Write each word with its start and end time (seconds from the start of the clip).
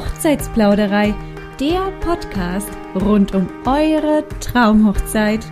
Hochzeitsplauderei, 0.00 1.14
der 1.60 1.92
Podcast 2.00 2.70
rund 2.94 3.34
um 3.34 3.46
eure 3.66 4.24
Traumhochzeit. 4.40 5.44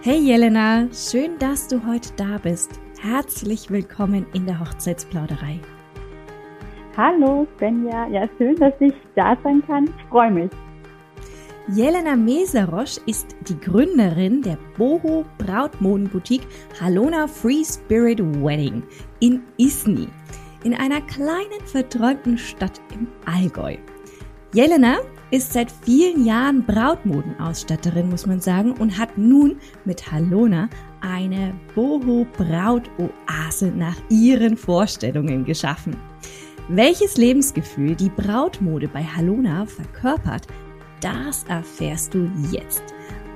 Hey 0.00 0.16
Jelena, 0.16 0.88
schön, 0.90 1.38
dass 1.38 1.68
du 1.68 1.86
heute 1.86 2.08
da 2.16 2.38
bist. 2.42 2.80
Herzlich 3.02 3.68
willkommen 3.68 4.24
in 4.32 4.46
der 4.46 4.58
Hochzeitsplauderei. 4.58 5.60
Hallo 6.96 7.46
Svenja, 7.58 8.08
ja 8.08 8.26
schön, 8.38 8.56
dass 8.56 8.72
ich 8.80 8.94
da 9.16 9.36
sein 9.44 9.62
kann. 9.66 9.84
Ich 9.84 10.04
freue 10.08 10.30
mich. 10.30 10.50
Jelena 11.68 12.16
Meserosch 12.16 12.96
ist 13.04 13.36
die 13.46 13.60
Gründerin 13.60 14.40
der 14.40 14.56
Boho 14.78 15.26
Brautmodenboutique 15.36 16.46
Halona 16.80 17.26
Free 17.26 17.62
Spirit 17.62 18.20
Wedding 18.42 18.82
in 19.20 19.42
Isny, 19.58 20.08
in 20.64 20.74
einer 20.74 21.00
kleinen 21.02 21.64
verträumten 21.66 22.38
Stadt 22.38 22.80
im 22.92 23.06
Allgäu. 23.26 23.76
Jelena 24.52 24.98
ist 25.30 25.52
seit 25.52 25.70
vielen 25.70 26.24
Jahren 26.24 26.64
Brautmodenausstatterin, 26.64 28.08
muss 28.08 28.24
man 28.24 28.40
sagen, 28.40 28.72
und 28.72 28.96
hat 28.96 29.18
nun 29.18 29.56
mit 29.84 30.10
Halona 30.10 30.68
eine 31.00 31.54
Boho 31.74 32.26
Brautoase 32.36 33.72
nach 33.76 33.96
ihren 34.08 34.56
Vorstellungen 34.56 35.44
geschaffen. 35.44 35.96
Welches 36.68 37.16
Lebensgefühl 37.16 37.94
die 37.94 38.10
Brautmode 38.10 38.88
bei 38.88 39.02
Halona 39.02 39.66
verkörpert, 39.66 40.46
das 41.00 41.44
erfährst 41.48 42.14
du 42.14 42.30
jetzt. 42.50 42.82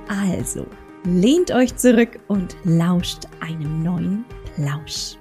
Also, 0.07 0.65
lehnt 1.03 1.51
euch 1.51 1.75
zurück 1.75 2.19
und 2.27 2.57
lauscht 2.63 3.25
einem 3.41 3.83
neuen 3.83 4.25
Plausch. 4.55 5.18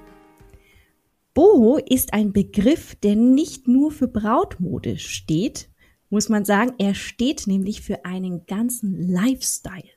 Boho 1.39 1.77
ist 1.77 2.15
ein 2.15 2.33
Begriff, 2.33 2.97
der 2.97 3.15
nicht 3.15 3.69
nur 3.69 3.93
für 3.93 4.09
Brautmode 4.09 4.99
steht, 4.99 5.71
muss 6.11 6.29
man 6.29 6.45
sagen, 6.45 6.73
er 6.79 6.97
steht 6.97 7.47
nämlich 7.47 7.81
für 7.81 8.05
einen 8.05 8.45
ganzen 8.47 9.09
Lifestyle. 9.09 9.89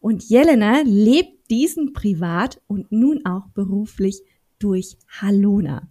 Und 0.00 0.28
Jelena 0.28 0.80
lebt 0.84 1.48
diesen 1.52 1.92
privat 1.92 2.60
und 2.66 2.90
nun 2.90 3.24
auch 3.24 3.46
beruflich 3.54 4.22
durch 4.58 4.96
Halona. 5.20 5.88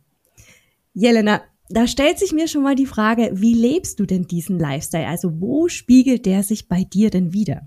Jelena, 0.94 1.42
da 1.70 1.88
stellt 1.88 2.20
sich 2.20 2.34
mir 2.34 2.50
schon 2.50 2.64
mal 2.64 2.76
die 2.76 2.86
Frage, 2.86 3.32
wie 3.36 3.54
lebst 3.54 3.98
du 3.98 4.06
denn 4.06 4.24
diesen 4.24 4.60
Lifestyle? 4.60 5.08
Also 5.08 5.40
wo 5.40 5.70
spiegelt 5.70 6.26
der 6.26 6.44
sich 6.44 6.68
bei 6.68 6.84
dir 6.84 7.10
denn 7.10 7.32
wieder? 7.32 7.62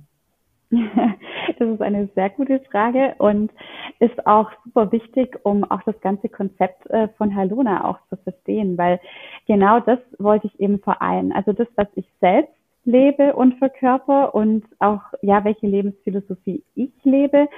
Das 1.59 1.69
ist 1.69 1.83
eine 1.83 2.09
sehr 2.15 2.31
gute 2.31 2.61
Frage 2.71 3.15
und 3.19 3.51
ist 3.99 4.27
auch 4.27 4.51
super 4.65 4.91
wichtig, 4.93 5.39
um 5.43 5.65
auch 5.65 5.83
das 5.83 6.01
ganze 6.01 6.29
Konzept 6.29 6.89
äh, 6.91 7.09
von 7.17 7.35
Halona 7.35 7.89
auch 7.89 7.99
zu 8.09 8.17
verstehen, 8.23 8.77
weil 8.79 9.01
genau 9.47 9.81
das 9.81 9.99
wollte 10.19 10.47
ich 10.47 10.61
eben 10.61 10.79
vereinen. 10.81 11.33
Also 11.33 11.53
das, 11.53 11.69
was 11.77 11.89
ich 11.95 12.07
selbst 12.21 12.53
lebe 12.85 13.35
und 13.35 13.55
verkörper 13.59 14.35
und 14.35 14.65
auch, 14.79 15.01
ja, 15.23 15.45
welche 15.45 15.67
Lebensphilosophie 15.67 16.63
ich 16.75 16.93
lebe 17.03 17.49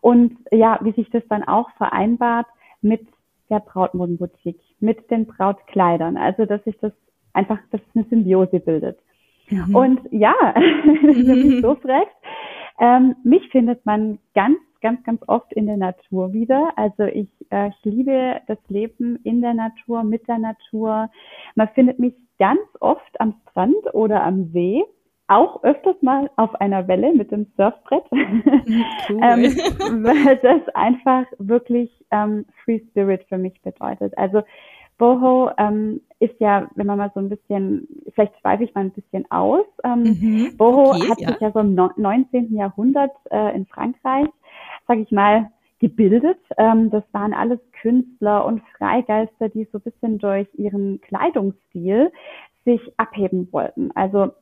und 0.00 0.36
ja, 0.50 0.78
wie 0.82 0.92
sich 0.92 1.10
das 1.10 1.22
dann 1.28 1.44
auch 1.44 1.70
vereinbart 1.76 2.46
mit 2.80 3.06
der 3.50 3.60
Brautmodenboutique 3.60 4.60
mit 4.78 5.10
den 5.10 5.26
Brautkleidern. 5.26 6.16
Also, 6.16 6.46
dass 6.46 6.62
sich 6.64 6.78
das 6.80 6.92
einfach, 7.32 7.58
dass 7.70 7.80
eine 7.94 8.04
Symbiose 8.04 8.60
bildet. 8.60 8.98
Mhm. 9.50 9.74
Und 9.74 10.00
ja, 10.10 10.34
wenn 10.54 11.26
du 11.26 11.34
mich 11.34 11.62
so 11.62 11.74
fragst, 11.82 12.14
ähm, 12.80 13.14
mich 13.22 13.48
findet 13.50 13.84
man 13.86 14.18
ganz, 14.34 14.58
ganz, 14.80 15.04
ganz 15.04 15.22
oft 15.26 15.52
in 15.52 15.66
der 15.66 15.76
Natur 15.76 16.32
wieder. 16.32 16.72
Also 16.76 17.04
ich, 17.04 17.28
äh, 17.50 17.68
ich 17.68 17.84
liebe 17.84 18.40
das 18.46 18.58
Leben 18.68 19.16
in 19.22 19.40
der 19.42 19.54
Natur, 19.54 20.02
mit 20.02 20.26
der 20.26 20.38
Natur. 20.38 21.10
Man 21.54 21.68
findet 21.68 21.98
mich 21.98 22.14
ganz 22.38 22.60
oft 22.80 23.20
am 23.20 23.34
Strand 23.50 23.94
oder 23.94 24.24
am 24.24 24.50
See 24.52 24.82
auch 25.30 25.62
öfters 25.62 25.94
mal 26.02 26.28
auf 26.34 26.60
einer 26.60 26.88
Welle 26.88 27.14
mit 27.14 27.30
dem 27.30 27.46
Surfbrett, 27.56 28.02
cool. 28.10 29.20
ähm, 29.22 30.04
weil 30.04 30.36
das 30.38 30.74
einfach 30.74 31.24
wirklich 31.38 31.88
ähm, 32.10 32.46
Free 32.64 32.80
Spirit 32.90 33.24
für 33.28 33.38
mich 33.38 33.60
bedeutet. 33.62 34.16
Also 34.18 34.42
Boho 35.00 35.50
ähm, 35.56 36.02
ist 36.18 36.38
ja, 36.40 36.68
wenn 36.74 36.86
man 36.86 36.98
mal 36.98 37.10
so 37.14 37.20
ein 37.20 37.30
bisschen, 37.30 37.88
vielleicht 38.14 38.38
schweife 38.38 38.64
ich 38.64 38.74
mal 38.74 38.82
ein 38.82 38.90
bisschen 38.90 39.28
aus. 39.30 39.64
Ähm, 39.82 40.02
mhm. 40.02 40.56
Boho 40.58 40.90
okay, 40.90 41.08
hat 41.08 41.20
ja. 41.20 41.28
sich 41.30 41.40
ja 41.40 41.50
so 41.52 41.60
im 41.60 41.74
19. 41.74 42.54
Jahrhundert 42.54 43.12
äh, 43.30 43.56
in 43.56 43.64
Frankreich, 43.64 44.28
sage 44.86 45.00
ich 45.00 45.10
mal, 45.10 45.50
gebildet. 45.78 46.38
Ähm, 46.58 46.90
das 46.90 47.02
waren 47.12 47.32
alles 47.32 47.58
Künstler 47.80 48.44
und 48.44 48.62
Freigeister, 48.76 49.48
die 49.48 49.66
so 49.72 49.78
ein 49.78 49.90
bisschen 49.90 50.18
durch 50.18 50.46
ihren 50.52 51.00
Kleidungsstil 51.00 52.12
sich 52.66 52.80
abheben 52.98 53.48
wollten. 53.52 53.90
Also 53.92 54.32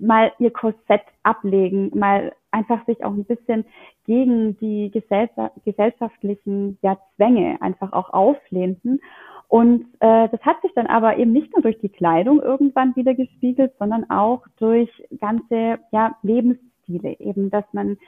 mal 0.00 0.32
ihr 0.40 0.50
Korsett 0.50 1.04
ablegen, 1.22 1.96
mal 1.96 2.32
einfach 2.50 2.84
sich 2.86 3.04
auch 3.04 3.12
ein 3.12 3.24
bisschen 3.24 3.64
gegen 4.06 4.58
die 4.58 4.90
gesellschaftlichen 4.90 6.78
ja, 6.82 6.98
Zwänge 7.14 7.62
einfach 7.62 7.92
auch 7.92 8.12
auflehnten. 8.12 9.00
Und 9.48 9.86
äh, 10.00 10.28
das 10.28 10.40
hat 10.42 10.60
sich 10.62 10.72
dann 10.74 10.86
aber 10.86 11.18
eben 11.18 11.32
nicht 11.32 11.52
nur 11.54 11.62
durch 11.62 11.78
die 11.80 11.88
Kleidung 11.88 12.40
irgendwann 12.40 12.96
wieder 12.96 13.14
gespiegelt, 13.14 13.72
sondern 13.78 14.08
auch 14.10 14.42
durch 14.56 14.90
ganze 15.20 15.78
ja, 15.90 16.16
Lebensstile, 16.22 17.18
eben, 17.20 17.50
dass 17.50 17.64
man 17.72 17.98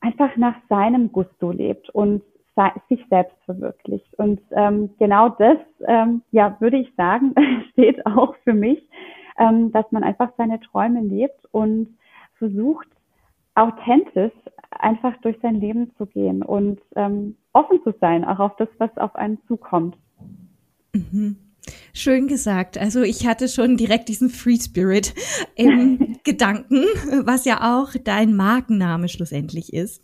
einfach 0.00 0.36
nach 0.36 0.56
seinem 0.68 1.10
Gusto 1.12 1.50
lebt 1.50 1.90
und 1.90 2.22
sich 2.88 3.04
selbst 3.08 3.36
verwirklicht. 3.44 4.18
Und 4.18 4.40
ähm, 4.50 4.90
genau 4.98 5.28
das, 5.28 5.58
ähm, 5.86 6.22
ja, 6.32 6.56
würde 6.58 6.78
ich 6.78 6.92
sagen, 6.96 7.32
steht 7.72 8.04
auch 8.04 8.34
für 8.42 8.52
mich 8.52 8.82
ähm, 9.38 9.72
dass 9.72 9.90
man 9.92 10.04
einfach 10.04 10.30
seine 10.36 10.60
Träume 10.60 11.00
lebt 11.00 11.46
und 11.52 11.96
versucht, 12.34 12.88
authentisch 13.54 14.32
einfach 14.70 15.16
durch 15.22 15.36
sein 15.42 15.56
Leben 15.56 15.92
zu 15.96 16.06
gehen 16.06 16.42
und 16.42 16.80
ähm, 16.94 17.36
offen 17.52 17.82
zu 17.82 17.92
sein, 18.00 18.24
auch 18.24 18.38
auf 18.38 18.56
das, 18.56 18.68
was 18.78 18.96
auf 18.98 19.16
einen 19.16 19.38
zukommt. 19.48 19.96
Mhm. 21.12 21.36
Schön 21.92 22.28
gesagt. 22.28 22.78
Also 22.78 23.02
ich 23.02 23.26
hatte 23.26 23.48
schon 23.48 23.76
direkt 23.76 24.08
diesen 24.08 24.30
Free 24.30 24.58
Spirit 24.58 25.14
im 25.54 26.16
Gedanken, 26.24 26.84
was 27.24 27.44
ja 27.44 27.78
auch 27.78 27.92
dein 28.04 28.34
Markenname 28.34 29.08
schlussendlich 29.08 29.72
ist. 29.72 30.02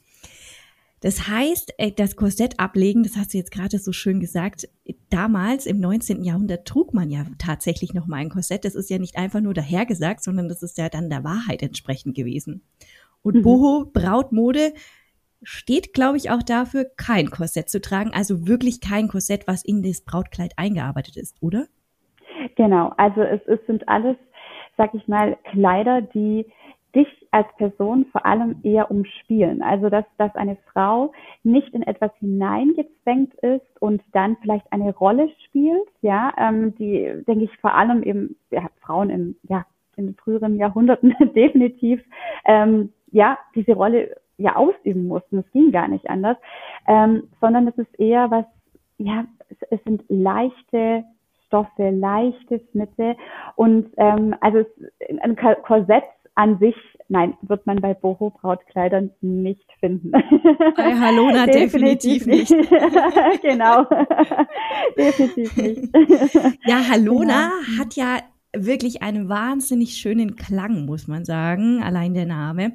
Das 1.04 1.28
heißt, 1.28 1.74
äh, 1.76 1.92
das 1.92 2.16
Korsett 2.16 2.58
ablegen, 2.58 3.02
das 3.02 3.16
hast 3.16 3.34
du 3.34 3.38
jetzt 3.38 3.50
gerade 3.50 3.78
so 3.78 3.92
schön 3.92 4.20
gesagt, 4.20 4.66
damals 5.10 5.66
im 5.66 5.78
19. 5.78 6.24
Jahrhundert 6.24 6.66
trug 6.66 6.94
man 6.94 7.10
ja 7.10 7.26
tatsächlich 7.36 7.92
noch 7.92 8.06
mal 8.06 8.16
ein 8.16 8.30
Korsett. 8.30 8.64
Das 8.64 8.74
ist 8.74 8.88
ja 8.88 8.98
nicht 8.98 9.16
einfach 9.16 9.42
nur 9.42 9.52
dahergesagt, 9.52 10.24
sondern 10.24 10.48
das 10.48 10.62
ist 10.62 10.78
ja 10.78 10.88
dann 10.88 11.10
der 11.10 11.22
Wahrheit 11.22 11.62
entsprechend 11.62 12.16
gewesen. 12.16 12.62
Und 13.20 13.36
mhm. 13.36 13.42
Boho, 13.42 13.90
Brautmode, 13.92 14.72
steht, 15.44 15.92
glaube 15.92 16.16
ich, 16.16 16.30
auch 16.30 16.42
dafür, 16.42 16.86
kein 16.96 17.30
Korsett 17.30 17.68
zu 17.68 17.80
tragen, 17.80 18.12
also 18.14 18.46
wirklich 18.46 18.80
kein 18.80 19.08
Korsett, 19.08 19.46
was 19.46 19.64
in 19.64 19.82
das 19.82 20.04
Brautkleid 20.04 20.52
eingearbeitet 20.56 21.16
ist, 21.16 21.42
oder? 21.42 21.66
Genau, 22.56 22.92
also 22.96 23.22
es, 23.22 23.40
es 23.46 23.64
sind 23.66 23.88
alles, 23.88 24.16
sag 24.76 24.94
ich 24.94 25.06
mal, 25.08 25.36
Kleider, 25.50 26.02
die 26.02 26.46
dich 26.94 27.08
als 27.30 27.46
Person 27.56 28.06
vor 28.12 28.24
allem 28.24 28.60
eher 28.62 28.90
umspielen. 28.90 29.62
Also 29.62 29.90
dass, 29.90 30.04
dass 30.18 30.34
eine 30.36 30.56
Frau 30.72 31.12
nicht 31.42 31.74
in 31.74 31.82
etwas 31.82 32.12
hineingezwängt 32.20 33.34
ist 33.34 33.80
und 33.80 34.02
dann 34.12 34.36
vielleicht 34.40 34.72
eine 34.72 34.94
Rolle 34.94 35.28
spielt, 35.46 35.88
ja, 36.02 36.32
ähm, 36.38 36.74
die, 36.76 37.22
denke 37.26 37.44
ich, 37.44 37.56
vor 37.58 37.74
allem 37.74 38.02
eben 38.02 38.36
ja, 38.50 38.68
Frauen 38.80 39.10
im, 39.10 39.36
ja, 39.48 39.66
in 39.96 40.14
früheren 40.14 40.56
Jahrhunderten 40.56 41.14
definitiv 41.34 42.02
ähm, 42.44 42.92
ja 43.10 43.38
diese 43.54 43.72
Rolle 43.72 44.16
ja 44.38 44.56
ausüben 44.56 45.06
mussten. 45.06 45.38
Es 45.38 45.50
ging 45.52 45.72
gar 45.72 45.88
nicht 45.88 46.08
anders, 46.08 46.36
ähm, 46.86 47.28
sondern 47.40 47.68
es 47.68 47.76
ist 47.78 47.98
eher 47.98 48.30
was, 48.30 48.44
ja, 48.98 49.24
es, 49.48 49.56
es 49.70 49.84
sind 49.84 50.02
leichte 50.08 51.04
Stoffe, 51.46 51.90
leichte 51.90 52.60
Schnitte 52.70 53.16
und 53.56 53.90
ähm, 53.96 54.34
also 54.40 54.58
es, 54.58 54.66
ein 55.20 55.36
Korsett 55.36 56.04
an 56.34 56.58
sich, 56.58 56.74
nein, 57.08 57.34
wird 57.42 57.66
man 57.66 57.80
bei 57.80 57.94
Boho 57.94 58.30
Brautkleidern 58.30 59.10
nicht 59.20 59.70
finden. 59.78 60.10
Bei 60.10 60.94
Halona 60.98 61.46
definitiv, 61.46 62.24
definitiv 62.24 62.26
nicht. 62.26 62.50
genau. 63.42 63.84
definitiv 64.98 65.56
nicht. 65.56 65.88
Ja, 66.66 66.88
Halona 66.90 67.50
genau. 67.50 67.78
hat 67.78 67.94
ja 67.94 68.18
wirklich 68.56 69.02
einen 69.02 69.28
wahnsinnig 69.28 69.96
schönen 69.96 70.36
Klang, 70.36 70.86
muss 70.86 71.06
man 71.06 71.24
sagen, 71.24 71.82
allein 71.82 72.14
der 72.14 72.26
Name. 72.26 72.72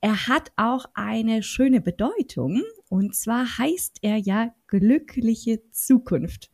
Er 0.00 0.28
hat 0.28 0.52
auch 0.56 0.86
eine 0.94 1.42
schöne 1.42 1.80
Bedeutung 1.80 2.62
und 2.88 3.16
zwar 3.16 3.58
heißt 3.58 3.98
er 4.02 4.16
ja 4.16 4.54
glückliche 4.68 5.60
Zukunft. 5.72 6.50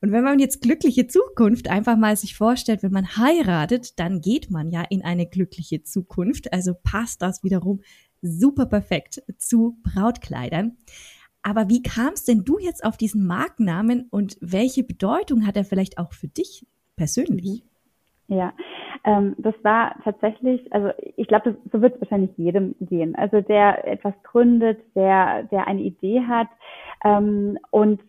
Und 0.00 0.12
wenn 0.12 0.22
man 0.22 0.38
jetzt 0.38 0.60
glückliche 0.60 1.06
Zukunft 1.06 1.68
einfach 1.68 1.96
mal 1.96 2.16
sich 2.16 2.36
vorstellt, 2.36 2.82
wenn 2.82 2.92
man 2.92 3.16
heiratet, 3.16 3.98
dann 3.98 4.20
geht 4.20 4.50
man 4.50 4.70
ja 4.70 4.82
in 4.82 5.02
eine 5.02 5.26
glückliche 5.26 5.82
Zukunft. 5.82 6.52
Also 6.52 6.74
passt 6.74 7.22
das 7.22 7.42
wiederum 7.42 7.80
super 8.22 8.66
perfekt 8.66 9.22
zu 9.38 9.78
Brautkleidern. 9.82 10.76
Aber 11.42 11.68
wie 11.68 11.82
kamst 11.82 12.28
denn 12.28 12.44
du 12.44 12.58
jetzt 12.58 12.84
auf 12.84 12.96
diesen 12.96 13.26
Markennamen 13.26 14.06
und 14.10 14.36
welche 14.40 14.82
Bedeutung 14.82 15.46
hat 15.46 15.56
er 15.56 15.64
vielleicht 15.64 15.98
auch 15.98 16.12
für 16.12 16.28
dich 16.28 16.66
persönlich? 16.96 17.64
Ja, 18.28 18.54
ähm, 19.04 19.34
das 19.38 19.54
war 19.62 19.96
tatsächlich, 20.02 20.72
also 20.72 20.90
ich 21.16 21.28
glaube, 21.28 21.56
so 21.72 21.80
wird 21.82 21.94
es 21.94 22.00
wahrscheinlich 22.00 22.36
jedem 22.36 22.74
gehen. 22.80 23.14
Also 23.14 23.40
der 23.40 23.86
etwas 23.86 24.14
gründet, 24.22 24.80
der, 24.94 25.44
der 25.44 25.66
eine 25.66 25.82
Idee 25.82 26.22
hat. 26.22 26.48
Ähm, 27.04 27.58
und 27.70 28.00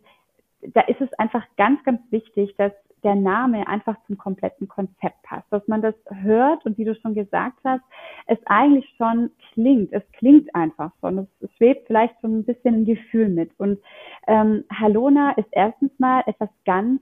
da 0.74 0.82
ist 0.82 1.02
es 1.02 1.12
einfach 1.20 1.46
ganz, 1.58 1.84
ganz 1.84 2.00
wichtig, 2.12 2.56
dass 2.58 2.72
der 3.04 3.16
Name 3.16 3.68
einfach 3.68 3.98
zum 4.08 4.18
kompletten 4.18 4.68
Konzept 4.68 5.22
passt, 5.22 5.46
dass 5.52 5.68
man 5.68 5.82
das 5.82 5.94
hört 6.10 6.66
und 6.66 6.78
wie 6.80 6.86
du 6.86 6.96
schon 6.96 7.14
gesagt 7.14 7.60
hast, 7.64 7.84
es 8.26 8.40
eigentlich 8.46 8.92
schon 8.98 9.30
klingt. 9.54 9.94
Es 9.94 10.02
klingt 10.14 10.54
einfach 10.56 10.92
schon. 11.00 11.20
Es, 11.20 11.52
schwebt 11.58 11.86
vielleicht 11.88 12.20
schon 12.20 12.40
ein 12.40 12.46
bisschen 12.46 12.76
ein 12.76 12.86
Gefühl 12.86 13.30
mit. 13.30 13.52
Und 13.60 13.80
ähm, 14.28 14.64
Halona 14.74 15.32
ist 15.34 15.48
erstens 15.52 15.92
mal 16.00 16.24
etwas 16.26 16.50
ganz 16.66 17.00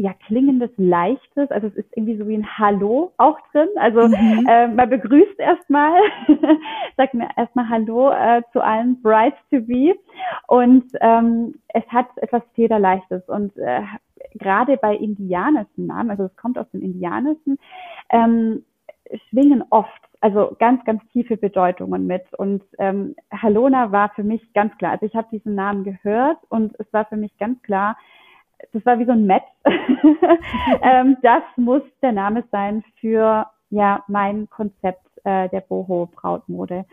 ja, 0.00 0.14
klingendes, 0.26 0.70
leichtes, 0.78 1.50
also 1.50 1.66
es 1.66 1.74
ist 1.74 1.88
irgendwie 1.94 2.16
so 2.16 2.26
wie 2.26 2.34
ein 2.34 2.58
Hallo 2.58 3.12
auch 3.18 3.38
drin. 3.52 3.68
Also 3.76 4.08
mhm. 4.08 4.46
äh, 4.48 4.68
man 4.68 4.88
begrüßt 4.88 5.38
erstmal, 5.38 6.00
sagt 6.96 7.12
mir 7.12 7.28
erstmal 7.36 7.68
Hallo 7.68 8.10
äh, 8.10 8.42
zu 8.52 8.62
allen 8.62 9.00
Brides 9.02 9.38
to 9.50 9.60
be 9.60 9.94
und 10.46 10.84
ähm, 11.02 11.54
es 11.68 11.84
hat 11.88 12.06
etwas 12.16 12.42
Federleichtes 12.54 13.28
und 13.28 13.54
äh, 13.58 13.82
gerade 14.38 14.78
bei 14.78 14.96
indianischen 14.96 15.86
Namen, 15.86 16.10
also 16.10 16.24
es 16.24 16.36
kommt 16.36 16.56
aus 16.58 16.70
dem 16.70 16.80
Indianischen, 16.80 17.58
ähm, 18.08 18.64
schwingen 19.28 19.62
oft 19.68 20.00
also 20.22 20.54
ganz, 20.58 20.84
ganz 20.84 21.02
tiefe 21.12 21.38
Bedeutungen 21.38 22.06
mit. 22.06 22.24
Und 22.34 22.62
ähm, 22.78 23.16
Halona 23.32 23.90
war 23.90 24.10
für 24.14 24.22
mich 24.22 24.52
ganz 24.52 24.76
klar. 24.76 24.92
Also 24.92 25.06
ich 25.06 25.14
habe 25.14 25.28
diesen 25.32 25.54
Namen 25.54 25.82
gehört 25.82 26.36
und 26.50 26.78
es 26.78 26.92
war 26.92 27.06
für 27.06 27.16
mich 27.16 27.36
ganz 27.38 27.60
klar, 27.62 27.96
das 28.72 28.84
war 28.86 28.98
wie 28.98 29.04
so 29.04 29.12
ein 29.12 29.26
Match. 29.26 29.46
ähm, 30.82 31.16
das 31.22 31.42
muss 31.56 31.82
der 32.02 32.12
Name 32.12 32.44
sein 32.50 32.84
für 33.00 33.46
ja 33.70 34.04
mein 34.08 34.48
Konzept 34.50 35.06
äh, 35.24 35.48
der 35.48 35.60
Boho 35.60 36.06
Brautmode. 36.06 36.84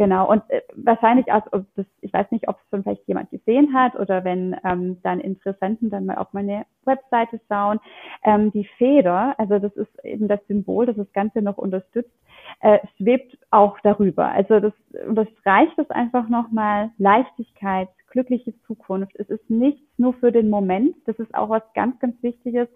Genau, 0.00 0.30
und 0.30 0.42
äh, 0.48 0.62
wahrscheinlich 0.76 1.30
auch, 1.30 1.42
das, 1.76 1.84
ich 2.00 2.10
weiß 2.10 2.30
nicht, 2.30 2.48
ob 2.48 2.56
es 2.56 2.70
schon 2.70 2.82
vielleicht 2.84 3.06
jemand 3.06 3.28
gesehen 3.30 3.74
hat 3.74 3.96
oder 3.96 4.24
wenn 4.24 4.56
ähm, 4.64 4.96
dann 5.02 5.20
Interessenten 5.20 5.90
dann 5.90 6.06
mal 6.06 6.16
auf 6.16 6.32
meine 6.32 6.64
Webseite 6.86 7.38
schauen. 7.48 7.78
Ähm, 8.24 8.50
die 8.50 8.64
Feder, 8.78 9.34
also 9.38 9.58
das 9.58 9.76
ist 9.76 10.02
eben 10.02 10.26
das 10.26 10.40
Symbol, 10.46 10.86
das 10.86 10.96
das 10.96 11.12
Ganze 11.12 11.42
noch 11.42 11.58
unterstützt, 11.58 12.14
äh, 12.60 12.78
schwebt 12.96 13.36
auch 13.50 13.78
darüber. 13.80 14.30
Also 14.30 14.58
das 14.58 14.72
unterstreicht 15.06 15.78
es 15.78 15.90
einfach 15.90 16.30
nochmal 16.30 16.92
Leichtigkeit, 16.96 17.90
glückliche 18.08 18.58
Zukunft. 18.62 19.14
Es 19.16 19.28
ist 19.28 19.50
nichts 19.50 19.86
nur 19.98 20.14
für 20.14 20.32
den 20.32 20.48
Moment. 20.48 20.96
Das 21.04 21.18
ist 21.18 21.34
auch 21.34 21.50
was 21.50 21.62
ganz, 21.74 22.00
ganz 22.00 22.16
Wichtiges, 22.22 22.68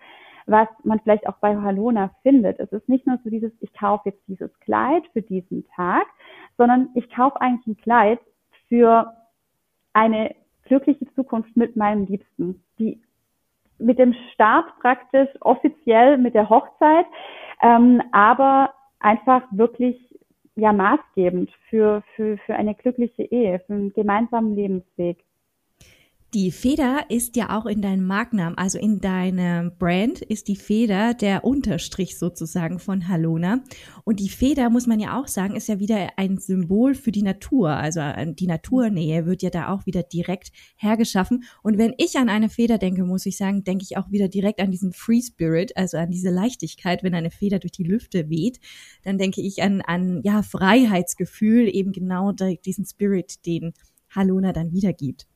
was 0.46 0.68
man 0.82 1.00
vielleicht 1.00 1.26
auch 1.26 1.36
bei 1.38 1.56
Halona 1.56 2.10
findet. 2.22 2.60
Es 2.60 2.72
ist 2.72 2.88
nicht 2.88 3.06
nur 3.06 3.18
so 3.24 3.30
dieses, 3.30 3.52
ich 3.60 3.72
kaufe 3.72 4.10
jetzt 4.10 4.22
dieses 4.28 4.50
Kleid 4.60 5.04
für 5.12 5.22
diesen 5.22 5.66
Tag, 5.74 6.06
sondern 6.56 6.90
ich 6.94 7.08
kaufe 7.10 7.40
eigentlich 7.40 7.66
ein 7.66 7.82
Kleid 7.82 8.20
für 8.68 9.14
eine 9.92 10.34
glückliche 10.64 11.06
Zukunft 11.14 11.56
mit 11.56 11.76
meinem 11.76 12.04
Liebsten, 12.06 12.62
die 12.78 13.00
mit 13.78 13.98
dem 13.98 14.14
Start 14.32 14.66
praktisch 14.80 15.28
offiziell 15.40 16.18
mit 16.18 16.34
der 16.34 16.48
Hochzeit, 16.48 17.06
ähm, 17.62 18.02
aber 18.12 18.72
einfach 19.00 19.42
wirklich 19.50 19.96
ja 20.56 20.72
maßgebend 20.72 21.50
für, 21.68 22.02
für, 22.14 22.38
für 22.38 22.54
eine 22.54 22.74
glückliche 22.74 23.24
Ehe, 23.24 23.60
für 23.66 23.74
einen 23.74 23.92
gemeinsamen 23.92 24.54
Lebensweg. 24.54 25.18
Die 26.34 26.50
Feder 26.50 27.06
ist 27.10 27.36
ja 27.36 27.56
auch 27.56 27.64
in 27.64 27.80
deinem 27.80 28.08
Markennamen, 28.08 28.58
also 28.58 28.76
in 28.76 28.98
deinem 28.98 29.78
Brand 29.78 30.20
ist 30.20 30.48
die 30.48 30.56
Feder 30.56 31.14
der 31.14 31.44
Unterstrich 31.44 32.18
sozusagen 32.18 32.80
von 32.80 33.06
Halona. 33.06 33.62
Und 34.02 34.18
die 34.18 34.28
Feder, 34.28 34.68
muss 34.68 34.88
man 34.88 34.98
ja 34.98 35.16
auch 35.16 35.28
sagen, 35.28 35.54
ist 35.54 35.68
ja 35.68 35.78
wieder 35.78 36.08
ein 36.16 36.38
Symbol 36.38 36.96
für 36.96 37.12
die 37.12 37.22
Natur. 37.22 37.70
Also 37.70 38.00
äh, 38.00 38.34
die 38.34 38.48
Naturnähe 38.48 39.26
wird 39.26 39.42
ja 39.42 39.50
da 39.50 39.68
auch 39.68 39.86
wieder 39.86 40.02
direkt 40.02 40.50
hergeschaffen. 40.74 41.44
Und 41.62 41.78
wenn 41.78 41.94
ich 41.98 42.18
an 42.18 42.28
eine 42.28 42.48
Feder 42.48 42.78
denke, 42.78 43.04
muss 43.04 43.26
ich 43.26 43.36
sagen, 43.36 43.62
denke 43.62 43.84
ich 43.88 43.96
auch 43.96 44.10
wieder 44.10 44.26
direkt 44.26 44.58
an 44.58 44.72
diesen 44.72 44.92
Free 44.92 45.22
Spirit, 45.22 45.76
also 45.76 45.98
an 45.98 46.10
diese 46.10 46.30
Leichtigkeit, 46.30 47.04
wenn 47.04 47.14
eine 47.14 47.30
Feder 47.30 47.60
durch 47.60 47.70
die 47.70 47.84
Lüfte 47.84 48.28
weht. 48.28 48.58
Dann 49.04 49.18
denke 49.18 49.40
ich 49.40 49.62
an, 49.62 49.82
an 49.82 50.20
ja, 50.24 50.42
Freiheitsgefühl, 50.42 51.72
eben 51.72 51.92
genau 51.92 52.32
diesen 52.32 52.86
Spirit, 52.86 53.46
den 53.46 53.72
Halona 54.10 54.52
dann 54.52 54.72
wiedergibt. 54.72 55.28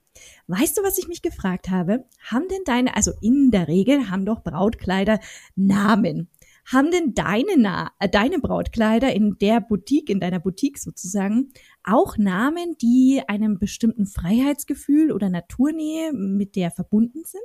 Weißt 0.46 0.76
du, 0.76 0.82
was 0.82 0.98
ich 0.98 1.08
mich 1.08 1.22
gefragt 1.22 1.70
habe? 1.70 2.04
Haben 2.30 2.48
denn 2.48 2.64
deine, 2.64 2.96
also 2.96 3.12
in 3.20 3.50
der 3.50 3.68
Regel 3.68 4.10
haben 4.10 4.24
doch 4.24 4.42
Brautkleider 4.42 5.20
Namen. 5.56 6.28
Haben 6.70 6.90
denn 6.90 7.14
deine, 7.14 7.56
Na 7.56 7.90
äh, 7.98 8.08
deine 8.08 8.40
Brautkleider 8.40 9.12
in 9.12 9.36
der 9.40 9.60
Boutique, 9.60 10.10
in 10.10 10.20
deiner 10.20 10.38
Boutique 10.38 10.78
sozusagen, 10.78 11.48
auch 11.82 12.18
Namen, 12.18 12.76
die 12.82 13.22
einem 13.26 13.58
bestimmten 13.58 14.06
Freiheitsgefühl 14.06 15.12
oder 15.12 15.30
Naturnähe 15.30 16.12
mit 16.12 16.56
der 16.56 16.70
verbunden 16.70 17.22
sind? 17.24 17.42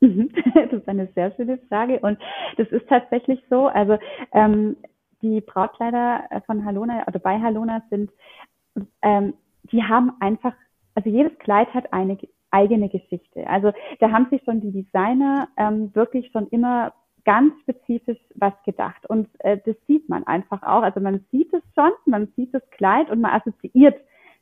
Mhm. 0.00 0.30
Das 0.54 0.80
ist 0.80 0.88
eine 0.88 1.08
sehr 1.14 1.32
schöne 1.36 1.58
Frage 1.68 2.00
und 2.00 2.18
das 2.56 2.68
ist 2.68 2.86
tatsächlich 2.88 3.42
so. 3.50 3.66
Also 3.66 3.98
ähm, 4.32 4.76
die 5.22 5.40
Brautkleider 5.40 6.24
von 6.46 6.64
Halona 6.64 7.06
oder 7.06 7.18
bei 7.18 7.40
Halona 7.40 7.82
sind, 7.90 8.10
ähm, 9.02 9.34
die 9.70 9.82
haben 9.82 10.12
einfach 10.20 10.54
also 10.94 11.08
jedes 11.08 11.36
Kleid 11.38 11.72
hat 11.74 11.92
eine 11.92 12.18
eigene 12.50 12.88
Geschichte. 12.88 13.46
Also 13.48 13.72
da 14.00 14.10
haben 14.10 14.26
sich 14.30 14.42
schon 14.44 14.60
die 14.60 14.72
Designer 14.72 15.48
ähm, 15.56 15.94
wirklich 15.94 16.30
schon 16.32 16.46
immer 16.48 16.92
ganz 17.24 17.54
spezifisch 17.62 18.18
was 18.34 18.52
gedacht. 18.64 19.06
Und 19.08 19.28
äh, 19.40 19.58
das 19.64 19.76
sieht 19.86 20.08
man 20.08 20.26
einfach 20.26 20.62
auch. 20.62 20.82
Also 20.82 21.00
man 21.00 21.24
sieht 21.30 21.52
es 21.52 21.62
schon, 21.74 21.90
man 22.06 22.28
sieht 22.36 22.52
das 22.52 22.68
Kleid 22.70 23.10
und 23.10 23.20
man 23.20 23.32
assoziiert 23.32 23.96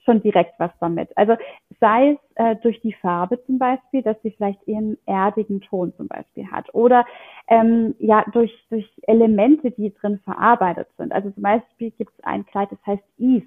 schon 0.05 0.23
direkt 0.23 0.58
was 0.58 0.70
damit. 0.81 1.17
Also 1.17 1.37
sei 1.79 2.12
es 2.12 2.19
äh, 2.37 2.56
durch 2.56 2.81
die 2.81 2.94
Farbe 2.94 3.43
zum 3.44 3.58
Beispiel, 3.58 4.02
dass 4.02 4.20
sie 4.23 4.31
vielleicht 4.31 4.67
einen 4.67 4.97
erdigen 5.06 5.61
Ton 5.61 5.93
zum 5.97 6.08
Beispiel 6.08 6.50
hat 6.50 6.75
oder 6.75 7.05
ähm, 7.49 7.94
ja 7.99 8.25
durch 8.32 8.52
durch 8.70 8.91
Elemente, 9.02 9.70
die 9.70 9.93
drin 9.93 10.19
verarbeitet 10.25 10.88
sind. 10.97 11.12
Also 11.12 11.31
zum 11.31 11.43
Beispiel 11.43 11.91
gibt 11.93 12.12
es 12.17 12.25
ein 12.25 12.47
Kleid, 12.47 12.73
das 12.73 12.79
heißt 12.87 13.05
East 13.19 13.47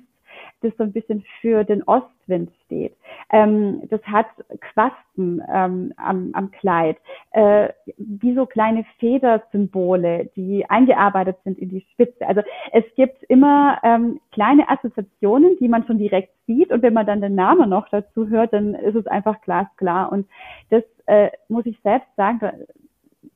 das 0.61 0.73
so 0.77 0.83
ein 0.83 0.93
bisschen 0.93 1.23
für 1.41 1.63
den 1.63 1.83
Ostwind 1.83 2.51
steht. 2.65 2.95
Ähm, 3.31 3.81
das 3.89 4.01
hat 4.03 4.27
Quasten 4.59 5.41
ähm, 5.51 5.93
am, 5.97 6.31
am 6.33 6.51
Kleid, 6.51 6.97
äh, 7.31 7.69
wie 7.97 8.33
so 8.33 8.45
kleine 8.45 8.85
Federsymbole, 8.99 10.29
die 10.35 10.65
eingearbeitet 10.69 11.37
sind 11.43 11.59
in 11.59 11.69
die 11.69 11.85
Spitze. 11.91 12.27
Also 12.27 12.41
es 12.71 12.83
gibt 12.95 13.23
immer 13.23 13.79
ähm, 13.83 14.19
kleine 14.31 14.69
Assoziationen, 14.69 15.57
die 15.59 15.67
man 15.67 15.85
schon 15.85 15.97
direkt 15.97 16.33
sieht 16.47 16.71
und 16.71 16.81
wenn 16.81 16.93
man 16.93 17.05
dann 17.05 17.21
den 17.21 17.35
Namen 17.35 17.69
noch 17.69 17.89
dazu 17.89 18.27
hört, 18.29 18.53
dann 18.53 18.73
ist 18.73 18.95
es 18.95 19.07
einfach 19.07 19.41
glasklar. 19.41 20.11
Und 20.11 20.27
das 20.69 20.83
äh, 21.05 21.29
muss 21.47 21.65
ich 21.65 21.79
selbst 21.83 22.13
sagen, 22.15 22.39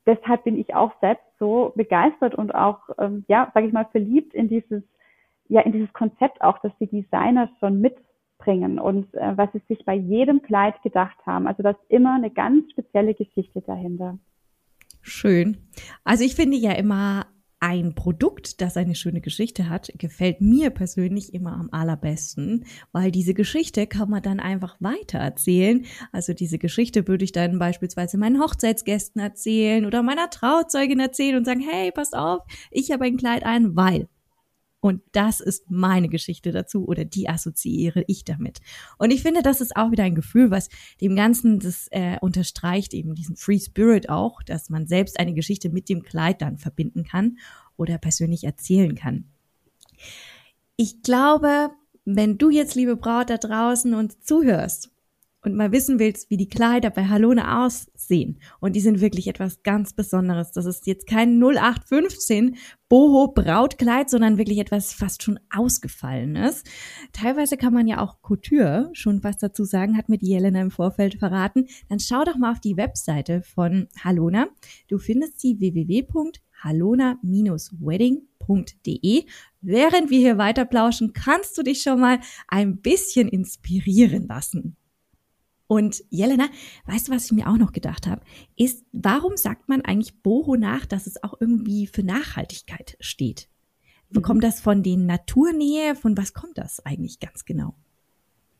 deshalb 0.05 0.43
bin 0.43 0.57
ich 0.57 0.73
auch 0.73 0.91
selbst 1.01 1.25
so 1.39 1.73
begeistert 1.75 2.35
und 2.35 2.55
auch, 2.55 2.79
ähm, 2.97 3.25
ja, 3.27 3.51
sage 3.53 3.67
ich 3.67 3.73
mal, 3.73 3.85
verliebt 3.91 4.33
in 4.33 4.49
dieses 4.49 4.83
ja 5.49 5.61
in 5.61 5.71
dieses 5.71 5.91
Konzept 5.93 6.41
auch, 6.41 6.59
dass 6.59 6.71
die 6.79 6.87
Designer 6.87 7.49
schon 7.59 7.81
mitbringen 7.81 8.79
und 8.79 9.13
äh, 9.15 9.37
was 9.37 9.51
sie 9.53 9.61
sich 9.67 9.83
bei 9.85 9.95
jedem 9.95 10.41
Kleid 10.41 10.81
gedacht 10.83 11.17
haben. 11.25 11.47
Also 11.47 11.63
da 11.63 11.71
ist 11.71 11.79
immer 11.89 12.15
eine 12.15 12.31
ganz 12.31 12.69
spezielle 12.71 13.13
Geschichte 13.13 13.61
dahinter. 13.61 14.17
Schön. 15.01 15.57
Also 16.03 16.23
ich 16.23 16.35
finde 16.35 16.57
ja 16.57 16.73
immer 16.73 17.25
ein 17.59 17.95
Produkt, 17.95 18.61
das 18.61 18.77
eine 18.77 18.93
schöne 18.93 19.21
Geschichte 19.21 19.69
hat, 19.69 19.91
gefällt 19.97 20.41
mir 20.41 20.69
persönlich 20.69 21.33
immer 21.33 21.53
am 21.53 21.69
allerbesten, 21.71 22.65
weil 22.91 23.11
diese 23.11 23.33
Geschichte 23.33 23.87
kann 23.87 24.09
man 24.09 24.21
dann 24.21 24.39
einfach 24.39 24.77
weiter 24.79 25.17
erzählen. 25.17 25.85
Also 26.11 26.33
diese 26.33 26.59
Geschichte 26.59 27.07
würde 27.07 27.25
ich 27.25 27.31
dann 27.31 27.57
beispielsweise 27.57 28.17
meinen 28.17 28.39
Hochzeitsgästen 28.39 29.21
erzählen 29.21 29.85
oder 29.85 30.03
meiner 30.03 30.29
Trauzeugin 30.29 30.99
erzählen 30.99 31.37
und 31.37 31.45
sagen, 31.45 31.61
hey, 31.61 31.91
passt 31.91 32.15
auf, 32.15 32.41
ich 32.69 32.91
habe 32.91 33.05
ein 33.05 33.17
Kleid 33.17 33.43
ein, 33.43 33.75
weil 33.75 34.07
und 34.79 35.01
das 35.11 35.39
ist 35.39 35.69
meine 35.69 36.07
Geschichte 36.07 36.51
dazu 36.51 36.87
oder 36.87 37.03
die 37.03 37.27
assoziiere 37.27 38.03
ich 38.07 38.23
damit. 38.23 38.59
Und 38.97 39.11
ich 39.11 39.23
finde, 39.23 39.41
das 39.41 39.59
ist 39.59 39.75
auch 39.75 39.91
wieder 39.91 40.03
ein 40.03 40.15
Gefühl, 40.15 40.51
was 40.51 40.69
dem 41.01 41.15
Ganzen 41.15 41.59
das 41.59 41.87
äh, 41.91 42.17
unterstreicht, 42.21 42.93
eben 42.93 43.15
diesen 43.15 43.35
Free 43.35 43.59
Spirit 43.59 44.09
auch, 44.09 44.43
dass 44.43 44.69
man 44.69 44.87
selbst 44.87 45.19
eine 45.19 45.33
Geschichte 45.33 45.69
mit 45.69 45.89
dem 45.89 46.03
Kleid 46.03 46.41
dann 46.41 46.57
verbinden 46.57 47.03
kann 47.03 47.37
oder 47.75 47.97
persönlich 47.97 48.43
erzählen 48.43 48.95
kann. 48.95 49.25
Ich 50.75 51.01
glaube, 51.01 51.71
wenn 52.05 52.37
du 52.37 52.49
jetzt, 52.51 52.75
liebe 52.75 52.95
Braut 52.95 53.29
da 53.29 53.37
draußen 53.37 53.93
uns 53.95 54.19
zuhörst 54.21 54.91
und 55.47 55.55
mal 55.55 55.71
wissen 55.71 55.97
willst, 55.97 56.29
wie 56.29 56.37
die 56.37 56.49
Kleider 56.49 56.91
bei 56.91 57.07
Halone 57.07 57.59
aussehen. 57.59 58.39
Und 58.59 58.75
die 58.75 58.81
sind 58.81 59.01
wirklich 59.01 59.27
etwas 59.27 59.63
ganz 59.63 59.93
Besonderes. 59.93 60.51
Das 60.51 60.65
ist 60.65 60.85
jetzt 60.85 61.07
kein 61.07 61.41
0815 61.41 62.57
Boho 62.89 63.33
Brautkleid, 63.33 64.09
sondern 64.09 64.37
wirklich 64.37 64.59
etwas 64.59 64.93
fast 64.93 65.23
schon 65.23 65.39
ausgefallenes. 65.53 66.63
Teilweise 67.11 67.57
kann 67.57 67.73
man 67.73 67.87
ja 67.87 68.01
auch 68.01 68.21
Couture 68.21 68.89
schon 68.93 69.23
was 69.23 69.37
dazu 69.37 69.63
sagen, 69.63 69.97
hat 69.97 70.09
mir 70.09 70.17
die 70.17 70.27
Jelena 70.27 70.61
im 70.61 70.71
Vorfeld 70.71 71.15
verraten. 71.15 71.67
Dann 71.89 71.99
schau 71.99 72.23
doch 72.23 72.37
mal 72.37 72.51
auf 72.51 72.59
die 72.59 72.77
Webseite 72.77 73.41
von 73.41 73.87
Halona. 74.03 74.47
Du 74.87 74.99
findest 74.99 75.39
sie 75.39 75.59
www 75.59 76.05
halona-wedding.de. 76.63 79.25
Während 79.61 80.09
wir 80.09 80.19
hier 80.19 80.37
weiter 80.37 80.65
plauschen, 80.65 81.13
kannst 81.13 81.57
du 81.57 81.63
dich 81.63 81.81
schon 81.81 81.99
mal 81.99 82.19
ein 82.47 82.81
bisschen 82.81 83.27
inspirieren 83.27 84.27
lassen. 84.27 84.77
Und 85.67 86.03
Jelena, 86.09 86.47
weißt 86.85 87.07
du, 87.07 87.11
was 87.11 87.25
ich 87.25 87.31
mir 87.33 87.47
auch 87.47 87.57
noch 87.57 87.73
gedacht 87.73 88.07
habe, 88.07 88.21
ist, 88.55 88.85
warum 88.93 89.35
sagt 89.35 89.67
man 89.67 89.81
eigentlich 89.81 90.21
Boho 90.21 90.55
nach, 90.55 90.85
dass 90.85 91.07
es 91.07 91.21
auch 91.23 91.35
irgendwie 91.39 91.87
für 91.87 92.03
Nachhaltigkeit 92.03 92.97
steht? 92.99 93.49
Mhm. 94.09 94.21
Kommt 94.21 94.43
das 94.43 94.61
von 94.61 94.81
den 94.81 95.05
Naturnähe? 95.05 95.95
Von 95.95 96.17
was 96.17 96.33
kommt 96.33 96.57
das 96.57 96.85
eigentlich 96.85 97.19
ganz 97.19 97.43
genau? 97.43 97.75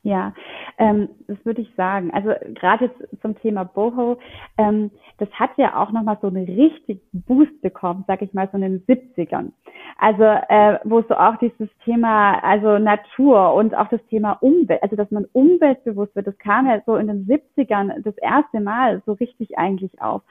Ja, 0.04 0.34
ähm, 0.78 1.10
das 1.28 1.38
würde 1.44 1.62
ich 1.62 1.74
sagen. 1.76 2.12
Also 2.14 2.34
gerade 2.54 2.92
zum 3.22 3.36
Thema 3.40 3.64
Boho, 3.64 4.18
ähm, 4.58 4.92
das 5.18 5.30
hat 5.32 5.52
ja 5.58 5.82
auch 5.82 5.92
nochmal 5.92 6.18
so 6.22 6.28
einen 6.28 6.46
richtigen 6.46 7.02
Boost 7.12 7.62
bekommen, 7.62 8.04
sag 8.08 8.22
ich 8.22 8.34
mal, 8.34 8.48
so 8.52 8.58
in 8.58 8.62
den 8.62 8.86
70ern. 8.86 9.52
Also 9.98 10.24
äh, 10.24 10.80
wo 10.84 11.02
so 11.02 11.16
auch 11.16 11.38
dieses 11.38 11.70
Thema, 11.84 12.40
also 12.44 12.78
Natur 12.78 13.54
und 13.56 13.76
auch 13.76 13.90
das 13.90 14.06
Thema 14.10 14.34
Umwelt, 14.42 14.84
also 14.84 14.96
dass 14.96 15.10
man 15.12 15.26
umweltbewusst 15.34 16.16
wird, 16.16 16.28
das 16.28 16.38
kam 16.38 16.68
ja 16.68 16.82
so 16.86 16.96
in 16.96 17.08
den 17.08 17.28
70ern 17.28 18.02
das 18.04 18.18
erste 18.18 18.60
Mal 18.60 19.02
so 19.06 19.14
richtig 19.14 19.58
eigentlich 19.58 20.02
auf. 20.02 20.22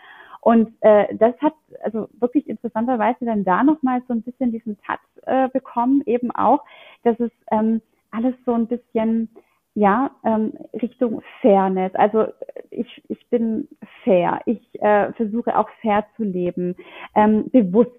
Und 0.40 0.72
äh, 0.82 1.12
das 1.16 1.34
hat 1.40 1.54
also 1.82 2.08
wirklich 2.20 2.48
interessanterweise 2.48 3.24
dann 3.24 3.42
da 3.42 3.64
nochmal 3.64 4.00
so 4.06 4.14
ein 4.14 4.22
bisschen 4.22 4.52
diesen 4.52 4.78
Touch 4.82 5.00
äh, 5.26 5.48
bekommen, 5.48 6.02
eben 6.06 6.30
auch, 6.30 6.62
dass 7.02 7.18
es 7.18 7.32
ähm, 7.50 7.82
alles 8.12 8.34
so 8.44 8.52
ein 8.52 8.68
bisschen 8.68 9.28
ja, 9.76 10.10
ähm, 10.24 10.54
Richtung 10.72 11.20
Fairness. 11.42 11.94
Also 11.94 12.28
ich, 12.70 13.02
ich 13.08 13.28
bin 13.28 13.68
fair. 14.04 14.40
Ich 14.46 14.58
äh, 14.80 15.12
versuche 15.12 15.56
auch 15.56 15.68
fair 15.82 16.06
zu 16.16 16.24
leben. 16.24 16.74
Ähm, 17.14 17.50
bewusst, 17.50 17.90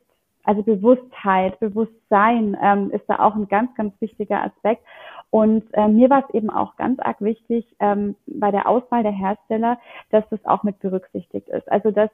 also 0.43 0.63
Bewusstheit, 0.63 1.59
Bewusstsein 1.59 2.57
ähm, 2.59 2.89
ist 2.89 3.05
da 3.07 3.19
auch 3.19 3.35
ein 3.35 3.47
ganz, 3.47 3.75
ganz 3.75 3.93
wichtiger 4.01 4.43
Aspekt. 4.43 4.81
Und 5.29 5.65
äh, 5.73 5.87
mir 5.87 6.09
war 6.09 6.25
es 6.27 6.33
eben 6.33 6.49
auch 6.49 6.77
ganz 6.77 6.99
arg 6.99 7.21
wichtig 7.21 7.67
ähm, 7.79 8.15
bei 8.25 8.49
der 8.49 8.67
Auswahl 8.67 9.03
der 9.03 9.11
Hersteller, 9.11 9.77
dass 10.09 10.27
das 10.29 10.43
auch 10.45 10.63
mit 10.63 10.79
berücksichtigt 10.79 11.47
ist. 11.47 11.71
Also 11.71 11.91
dass 11.91 12.09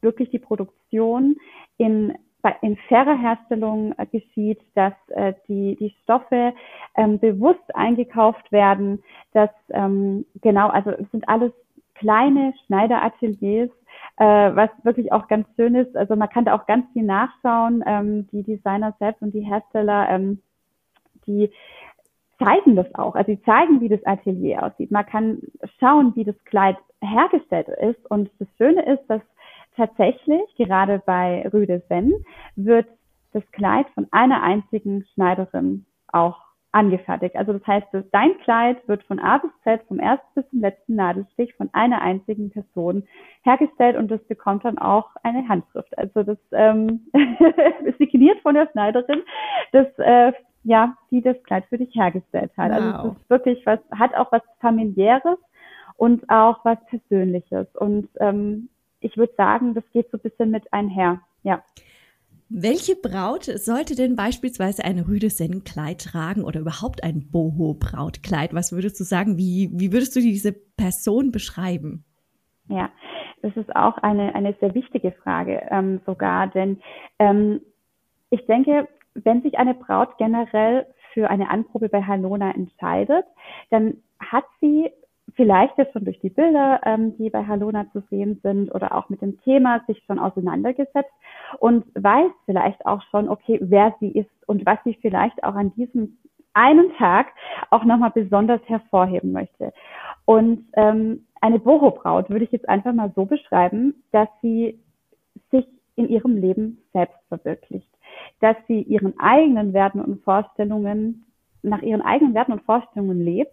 wirklich 0.00 0.30
die 0.30 0.38
Produktion 0.38 1.36
in 1.76 2.16
in 2.60 2.76
fairer 2.88 3.16
Herstellung 3.16 3.94
äh, 3.98 4.06
geschieht, 4.06 4.60
dass 4.74 4.94
äh, 5.08 5.34
die, 5.48 5.76
die 5.76 5.94
Stoffe 6.02 6.52
ähm, 6.96 7.18
bewusst 7.18 7.74
eingekauft 7.74 8.50
werden, 8.50 9.02
dass 9.32 9.50
ähm, 9.70 10.26
genau, 10.40 10.68
also 10.68 10.90
es 10.90 11.10
sind 11.12 11.28
alles 11.28 11.52
kleine 11.94 12.52
Schneiderateliers, 12.66 13.70
äh, 14.16 14.24
was 14.24 14.70
wirklich 14.82 15.12
auch 15.12 15.28
ganz 15.28 15.46
schön 15.56 15.74
ist. 15.74 15.96
Also 15.96 16.16
man 16.16 16.28
kann 16.28 16.44
da 16.44 16.54
auch 16.54 16.66
ganz 16.66 16.86
viel 16.92 17.04
nachschauen. 17.04 17.84
Ähm, 17.86 18.28
die 18.32 18.42
Designer 18.42 18.94
selbst 18.98 19.22
und 19.22 19.32
die 19.32 19.46
Hersteller, 19.46 20.08
ähm, 20.10 20.42
die 21.26 21.50
zeigen 22.42 22.74
das 22.76 22.92
auch. 22.94 23.14
Also 23.14 23.32
sie 23.32 23.42
zeigen, 23.42 23.80
wie 23.80 23.88
das 23.88 24.04
Atelier 24.04 24.64
aussieht. 24.64 24.90
Man 24.90 25.06
kann 25.06 25.42
schauen, 25.78 26.14
wie 26.16 26.24
das 26.24 26.36
Kleid 26.44 26.76
hergestellt 27.00 27.68
ist. 27.68 28.10
Und 28.10 28.30
das 28.38 28.48
Schöne 28.58 28.84
ist, 28.84 29.06
dass 29.08 29.22
tatsächlich, 29.76 30.42
gerade 30.56 31.02
bei 31.04 31.48
Rüde 31.52 31.82
Sen, 31.88 32.12
wird 32.56 32.86
das 33.32 33.42
Kleid 33.52 33.86
von 33.94 34.06
einer 34.10 34.42
einzigen 34.42 35.04
Schneiderin 35.14 35.86
auch 36.08 36.38
angefertigt. 36.72 37.36
Also 37.36 37.52
das 37.52 37.66
heißt, 37.66 37.86
dein 38.12 38.38
Kleid 38.38 38.86
wird 38.88 39.02
von 39.04 39.18
A 39.18 39.38
bis 39.38 39.50
Z, 39.62 39.82
vom 39.88 39.98
ersten 39.98 40.26
bis 40.34 40.48
zum 40.48 40.60
letzten 40.60 40.94
Nadelstich 40.96 41.54
von 41.54 41.68
einer 41.72 42.00
einzigen 42.00 42.50
Person 42.50 43.04
hergestellt 43.42 43.96
und 43.96 44.10
das 44.10 44.22
bekommt 44.24 44.64
dann 44.64 44.78
auch 44.78 45.10
eine 45.22 45.46
Handschrift. 45.48 45.96
Also 45.98 46.22
das 46.22 46.38
ähm, 46.52 47.06
ist 47.84 47.98
signiert 47.98 48.40
von 48.40 48.54
der 48.54 48.68
Schneiderin, 48.72 49.22
das 49.72 49.86
äh, 49.98 50.32
ja, 50.64 50.96
die 51.10 51.20
das 51.20 51.42
Kleid 51.42 51.64
für 51.66 51.78
dich 51.78 51.94
hergestellt 51.94 52.52
hat. 52.56 52.70
Wow. 52.70 52.80
Also 52.80 53.08
es 53.08 53.16
ist 53.16 53.30
wirklich 53.30 53.66
was, 53.66 53.80
hat 53.90 54.14
auch 54.14 54.30
was 54.32 54.42
familiäres 54.60 55.38
und 55.96 56.28
auch 56.30 56.64
was 56.64 56.78
Persönliches. 56.86 57.66
Und 57.74 58.08
ähm, 58.20 58.68
ich 59.04 59.16
würde 59.16 59.32
sagen, 59.36 59.74
das 59.74 59.84
geht 59.92 60.10
so 60.10 60.18
ein 60.18 60.20
bisschen 60.20 60.50
mit 60.50 60.72
einher. 60.72 61.20
Ja. 61.42 61.62
Welche 62.48 62.96
Braut 62.96 63.44
sollte 63.44 63.94
denn 63.96 64.14
beispielsweise 64.14 64.84
ein 64.84 64.98
Rüdesen-Kleid 64.98 66.04
tragen 66.04 66.44
oder 66.44 66.60
überhaupt 66.60 67.02
ein 67.02 67.30
Boho-Brautkleid? 67.30 68.52
Was 68.52 68.72
würdest 68.72 69.00
du 69.00 69.04
sagen? 69.04 69.38
Wie, 69.38 69.70
wie 69.72 69.92
würdest 69.92 70.14
du 70.14 70.20
diese 70.20 70.52
Person 70.52 71.32
beschreiben? 71.32 72.04
Ja, 72.68 72.90
das 73.40 73.56
ist 73.56 73.74
auch 73.74 73.96
eine, 73.98 74.34
eine 74.34 74.54
sehr 74.60 74.74
wichtige 74.74 75.12
Frage 75.12 75.66
ähm, 75.70 76.00
sogar, 76.04 76.46
denn 76.48 76.80
ähm, 77.18 77.60
ich 78.30 78.44
denke, 78.46 78.86
wenn 79.14 79.42
sich 79.42 79.58
eine 79.58 79.74
Braut 79.74 80.16
generell 80.18 80.86
für 81.12 81.28
eine 81.28 81.50
Anprobe 81.50 81.88
bei 81.88 82.02
Halona 82.02 82.50
entscheidet, 82.50 83.24
dann 83.70 83.98
hat 84.20 84.44
sie 84.60 84.90
vielleicht 85.34 85.78
jetzt 85.78 85.92
schon 85.92 86.04
durch 86.04 86.20
die 86.20 86.30
Bilder, 86.30 86.80
ähm, 86.84 87.16
die 87.16 87.30
bei 87.30 87.46
Halona 87.46 87.86
zu 87.92 88.02
sehen 88.10 88.40
sind 88.42 88.74
oder 88.74 88.94
auch 88.94 89.08
mit 89.08 89.22
dem 89.22 89.40
Thema 89.42 89.82
sich 89.86 90.02
schon 90.06 90.18
auseinandergesetzt 90.18 91.12
und 91.58 91.84
weiß 91.94 92.30
vielleicht 92.44 92.84
auch 92.86 93.02
schon, 93.10 93.28
okay, 93.28 93.58
wer 93.62 93.94
sie 94.00 94.10
ist 94.10 94.30
und 94.46 94.66
was 94.66 94.78
sie 94.84 94.98
vielleicht 95.00 95.42
auch 95.44 95.54
an 95.54 95.72
diesem 95.74 96.18
einen 96.54 96.92
Tag 96.96 97.28
auch 97.70 97.84
nochmal 97.84 98.10
besonders 98.10 98.60
hervorheben 98.66 99.32
möchte. 99.32 99.72
Und 100.26 100.66
ähm, 100.74 101.26
eine 101.40 101.58
Boho-Braut 101.58 102.30
würde 102.30 102.44
ich 102.44 102.52
jetzt 102.52 102.68
einfach 102.68 102.92
mal 102.92 103.10
so 103.16 103.24
beschreiben, 103.24 104.02
dass 104.12 104.28
sie 104.42 104.78
sich 105.50 105.66
in 105.96 106.08
ihrem 106.08 106.36
Leben 106.36 106.78
selbst 106.92 107.18
verwirklicht, 107.28 107.88
dass 108.40 108.56
sie 108.68 108.82
ihren 108.82 109.18
eigenen 109.18 109.72
Werten 109.72 110.00
und 110.00 110.22
Vorstellungen 110.22 111.24
nach 111.62 111.82
ihren 111.82 112.02
eigenen 112.02 112.34
Werten 112.34 112.52
und 112.52 112.62
Vorstellungen 112.62 113.24
lebt 113.24 113.52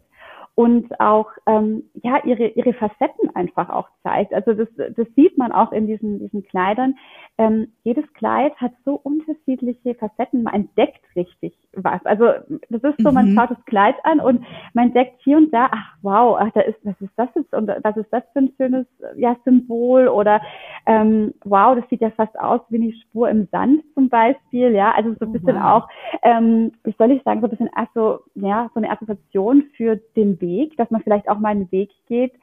und 0.59 0.99
auch 0.99 1.27
ähm, 1.47 1.83
ja 2.03 2.21
ihre 2.25 2.47
ihre 2.47 2.73
Facetten 2.73 3.33
einfach 3.33 3.69
auch 3.69 3.87
zeigt. 4.03 4.33
Also 4.33 4.53
das 4.53 4.67
das 4.75 5.07
sieht 5.15 5.37
man 5.37 5.53
auch 5.53 5.71
in 5.71 5.87
diesen 5.87 6.19
diesen 6.19 6.43
Kleidern. 6.43 6.95
Ähm, 7.37 7.71
jedes 7.83 8.03
Kleid 8.15 8.53
hat 8.57 8.73
so 8.83 8.99
unterschiedliche 9.01 9.95
Facetten. 9.95 10.43
Man 10.43 10.53
entdeckt 10.53 10.99
richtig 11.15 11.53
was. 11.71 12.05
Also 12.05 12.25
das 12.69 12.83
ist 12.83 13.01
so, 13.01 13.13
man 13.13 13.31
mhm. 13.31 13.35
schaut 13.35 13.51
das 13.51 13.65
Kleid 13.67 13.95
an 14.03 14.19
und 14.19 14.43
man 14.73 14.87
entdeckt 14.87 15.21
hier 15.23 15.37
und 15.37 15.53
da, 15.53 15.69
ach 15.71 15.93
wow, 16.01 16.37
ach 16.37 16.51
da 16.53 16.59
ist 16.59 16.77
was 16.83 16.99
ist 16.99 17.13
das 17.15 17.29
jetzt 17.35 17.53
und 17.53 17.69
was 17.69 17.95
ist 17.95 18.11
das 18.11 18.23
für 18.33 18.39
ein 18.39 18.51
schönes 18.57 18.85
ja 19.15 19.37
Symbol 19.45 20.09
oder 20.09 20.41
ähm, 20.85 21.33
wow, 21.45 21.73
das 21.73 21.87
sieht 21.89 22.01
ja 22.01 22.09
fast 22.09 22.37
aus 22.37 22.59
wie 22.67 22.81
eine 22.81 22.91
Spur 22.91 23.29
im 23.29 23.47
Sand 23.49 23.81
zum 23.93 24.09
Beispiel. 24.09 24.71
Ja, 24.71 24.91
also 24.91 25.11
so 25.11 25.25
ein 25.25 25.29
oh, 25.29 25.31
bisschen 25.31 25.55
wow. 25.55 25.63
auch, 25.63 25.87
ähm, 26.21 26.73
wie 26.83 26.95
soll 26.97 27.11
ich 27.11 27.23
sagen, 27.23 27.39
so 27.39 27.47
ein 27.47 27.51
bisschen 27.51 27.69
also 27.73 28.19
ja 28.35 28.69
so 28.73 28.81
eine 28.81 28.91
Assoziation 28.91 29.63
für 29.77 29.95
den 30.17 30.41
Weg 30.41 30.48
Weg, 30.49 30.75
dass 30.77 30.89
man 30.89 31.01
vielleicht 31.01 31.29
auch 31.29 31.39
mal 31.39 31.49
einen 31.49 31.71
Weg 31.71 31.91
geht, 32.07 32.33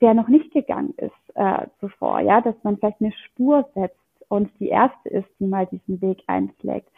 der 0.00 0.14
noch 0.14 0.28
nicht 0.28 0.52
gegangen 0.52 0.94
ist 0.96 1.36
äh, 1.36 1.66
zuvor, 1.80 2.20
ja, 2.20 2.40
dass 2.40 2.54
man 2.62 2.76
vielleicht 2.76 3.00
eine 3.00 3.12
Spur 3.12 3.68
setzt 3.74 3.98
und 4.28 4.50
die 4.58 4.68
erste 4.68 5.08
ist, 5.08 5.28
die 5.38 5.46
mal 5.46 5.66
diesen 5.66 6.00
Weg 6.00 6.22
einschlägt, 6.26 6.88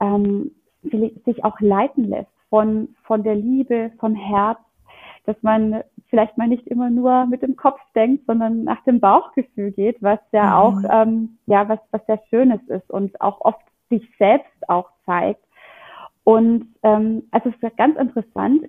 ähm, 0.00 0.52
sich 0.82 1.44
auch 1.44 1.60
leiten 1.60 2.04
lässt 2.04 2.30
von 2.48 2.94
von 3.04 3.22
der 3.22 3.34
Liebe, 3.34 3.90
vom 3.98 4.14
Herz, 4.14 4.58
dass 5.26 5.36
man 5.42 5.82
vielleicht 6.08 6.38
mal 6.38 6.48
nicht 6.48 6.66
immer 6.66 6.90
nur 6.90 7.26
mit 7.26 7.42
dem 7.42 7.56
Kopf 7.56 7.80
denkt, 7.94 8.24
sondern 8.26 8.64
nach 8.64 8.82
dem 8.84 9.00
Bauchgefühl 9.00 9.72
geht, 9.72 10.02
was 10.02 10.20
ja 10.32 10.44
mhm. 10.44 10.52
auch 10.52 11.02
ähm, 11.02 11.38
ja 11.46 11.68
was 11.68 11.80
was 11.90 12.04
sehr 12.06 12.20
Schönes 12.30 12.60
ist 12.68 12.88
und 12.90 13.20
auch 13.20 13.40
oft 13.42 13.64
sich 13.90 14.08
selbst 14.18 14.68
auch 14.68 14.90
zeigt. 15.04 15.44
Und 16.24 16.68
ähm, 16.82 17.24
also 17.30 17.50
es 17.50 17.62
ist 17.62 17.76
ganz 17.76 17.98
interessant. 17.98 18.62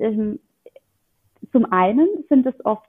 Zum 1.51 1.71
einen 1.71 2.07
sind 2.29 2.45
es 2.45 2.65
oft 2.65 2.87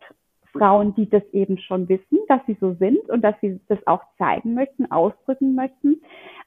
Frauen, 0.52 0.94
die 0.94 1.08
das 1.08 1.22
eben 1.32 1.58
schon 1.58 1.88
wissen, 1.88 2.18
dass 2.28 2.40
sie 2.46 2.56
so 2.60 2.74
sind 2.74 3.08
und 3.08 3.22
dass 3.22 3.34
sie 3.40 3.58
das 3.68 3.78
auch 3.86 4.02
zeigen 4.18 4.54
möchten, 4.54 4.90
ausdrücken 4.90 5.54
möchten. 5.54 6.02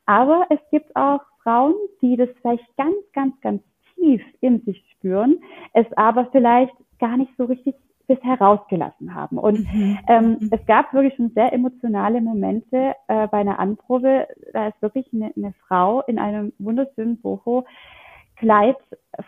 Aber 0.05 0.45
es 0.49 0.59
gibt 0.71 0.95
auch 0.95 1.21
Frauen, 1.43 1.73
die 2.01 2.15
das 2.15 2.29
vielleicht 2.41 2.65
ganz, 2.77 2.95
ganz, 3.13 3.39
ganz 3.41 3.63
tief 3.95 4.21
in 4.41 4.61
sich 4.61 4.83
spüren, 4.91 5.39
es 5.73 5.85
aber 5.95 6.27
vielleicht 6.31 6.73
gar 6.99 7.17
nicht 7.17 7.31
so 7.37 7.45
richtig 7.45 7.75
bisher 8.07 8.39
rausgelassen 8.39 9.15
haben. 9.15 9.37
Und 9.37 9.59
mhm. 9.73 9.97
ähm, 10.07 10.37
mhm. 10.39 10.49
es 10.51 10.63
gab 10.67 10.93
wirklich 10.93 11.15
schon 11.15 11.31
sehr 11.33 11.51
emotionale 11.53 12.21
Momente 12.21 12.93
äh, 13.07 13.27
bei 13.27 13.39
einer 13.39 13.59
Anprobe. 13.59 14.27
Da 14.53 14.67
ist 14.67 14.81
wirklich 14.81 15.07
eine, 15.11 15.31
eine 15.35 15.53
Frau 15.67 16.01
in 16.01 16.19
einem 16.19 16.53
wunderschönen 16.59 17.19
Boho-Kleid 17.19 18.77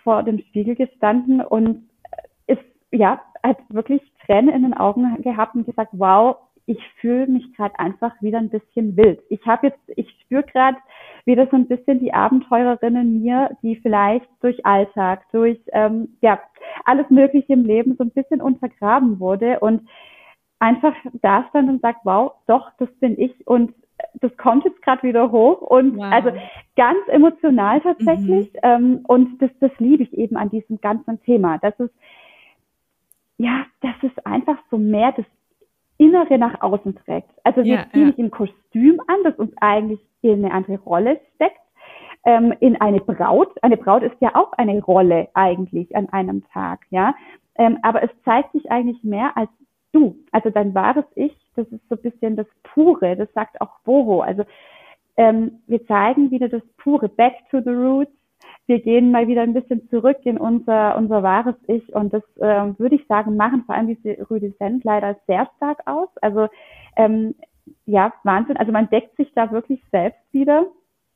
vor 0.03 0.21
dem 0.23 0.39
Spiegel 0.39 0.75
gestanden 0.75 1.41
und 1.41 1.87
ja, 2.91 3.21
hat 3.43 3.57
wirklich 3.69 4.01
Tränen 4.25 4.53
in 4.53 4.63
den 4.63 4.73
Augen 4.73 5.21
gehabt 5.21 5.55
und 5.55 5.65
gesagt, 5.65 5.91
wow, 5.93 6.37
ich 6.65 6.79
fühle 6.99 7.27
mich 7.27 7.55
gerade 7.55 7.79
einfach 7.79 8.11
wieder 8.21 8.39
ein 8.39 8.49
bisschen 8.49 8.97
wild. 8.97 9.21
Ich 9.29 9.45
habe 9.45 9.67
jetzt, 9.67 9.79
ich 9.95 10.09
spüre 10.21 10.43
gerade 10.43 10.77
wieder 11.23 11.47
so 11.47 11.55
ein 11.55 11.67
bisschen 11.67 11.99
die 11.99 12.13
Abenteurerin 12.13 12.97
in 12.97 13.21
mir, 13.21 13.57
die 13.61 13.77
vielleicht 13.77 14.27
durch 14.41 14.65
Alltag, 14.65 15.23
durch 15.31 15.59
ähm, 15.71 16.17
ja 16.21 16.39
alles 16.83 17.09
Mögliche 17.09 17.53
im 17.53 17.63
Leben 17.63 17.95
so 17.97 18.03
ein 18.03 18.11
bisschen 18.11 18.41
untergraben 18.41 19.19
wurde 19.21 19.59
und 19.61 19.87
einfach 20.59 20.93
da 21.21 21.45
stand 21.49 21.69
und 21.69 21.81
sagt, 21.81 22.01
wow, 22.03 22.33
doch, 22.47 22.69
das 22.79 22.89
bin 22.99 23.17
ich 23.17 23.47
und 23.47 23.73
das 24.15 24.35
kommt 24.37 24.65
jetzt 24.65 24.81
gerade 24.81 25.03
wieder 25.03 25.31
hoch 25.31 25.61
und 25.61 25.97
wow. 25.97 26.11
also 26.11 26.31
ganz 26.75 26.99
emotional 27.07 27.79
tatsächlich. 27.81 28.51
Mhm. 28.53 28.59
Ähm, 28.63 29.05
und 29.07 29.41
das, 29.41 29.51
das 29.59 29.71
liebe 29.79 30.03
ich 30.03 30.13
eben 30.13 30.35
an 30.37 30.49
diesem 30.49 30.81
ganzen 30.81 31.21
Thema. 31.23 31.57
Das 31.59 31.79
ist, 31.79 31.93
ja, 33.37 33.65
das 33.81 33.95
ist 34.01 34.25
einfach 34.25 34.57
so 34.69 34.77
mehr 34.77 35.11
das 35.11 35.25
Innere 35.97 36.37
nach 36.37 36.61
außen 36.61 36.95
trägt. 36.95 37.31
Also 37.43 37.63
wir 37.63 37.75
ja, 37.75 37.85
ziehen 37.91 38.01
ja. 38.01 38.07
nicht 38.07 38.19
ein 38.19 38.31
Kostüm 38.31 39.01
an, 39.07 39.17
das 39.23 39.35
uns 39.35 39.53
eigentlich 39.57 39.99
in 40.21 40.45
eine 40.45 40.53
andere 40.53 40.77
Rolle 40.79 41.19
steckt, 41.35 41.59
ähm, 42.25 42.53
in 42.59 42.79
eine 42.79 42.99
Braut. 42.99 43.51
Eine 43.63 43.77
Braut 43.77 44.03
ist 44.03 44.15
ja 44.19 44.35
auch 44.35 44.53
eine 44.53 44.81
Rolle 44.83 45.29
eigentlich 45.33 45.95
an 45.95 46.09
einem 46.09 46.43
Tag, 46.49 46.85
ja. 46.89 47.15
Ähm, 47.55 47.79
aber 47.81 48.03
es 48.03 48.11
zeigt 48.23 48.51
sich 48.51 48.69
eigentlich 48.69 49.03
mehr 49.03 49.35
als 49.35 49.49
du, 49.91 50.15
also 50.31 50.49
dein 50.49 50.75
wahres 50.75 51.05
Ich. 51.15 51.35
Das 51.55 51.67
ist 51.67 51.87
so 51.89 51.95
ein 51.95 52.01
bisschen 52.01 52.35
das 52.35 52.47
Pure. 52.63 53.15
Das 53.15 53.31
sagt 53.33 53.59
auch 53.61 53.79
Boho. 53.83 54.21
Also 54.21 54.43
ähm, 55.15 55.63
wir 55.65 55.85
zeigen 55.87 56.29
wieder 56.29 56.49
das 56.49 56.61
Pure, 56.77 57.09
back 57.09 57.33
to 57.49 57.61
the 57.61 57.71
roots. 57.71 58.11
Wir 58.65 58.79
gehen 58.79 59.11
mal 59.11 59.27
wieder 59.27 59.41
ein 59.41 59.53
bisschen 59.53 59.87
zurück 59.89 60.17
in 60.23 60.37
unser 60.37 60.97
unser 60.97 61.23
wahres 61.23 61.55
Ich 61.67 61.93
und 61.93 62.13
das 62.13 62.23
ähm, 62.41 62.75
würde 62.77 62.95
ich 62.95 63.07
sagen 63.07 63.37
machen 63.37 63.63
vor 63.65 63.75
allem 63.75 63.87
diese 63.87 64.17
Rüdescent 64.29 64.83
leider 64.83 65.17
sehr 65.27 65.49
stark 65.55 65.79
aus. 65.85 66.09
Also 66.21 66.47
ähm, 66.95 67.35
ja 67.85 68.13
Wahnsinn. 68.23 68.57
Also 68.57 68.71
man 68.71 68.89
deckt 68.89 69.15
sich 69.17 69.31
da 69.33 69.51
wirklich 69.51 69.81
selbst 69.91 70.21
wieder 70.31 70.67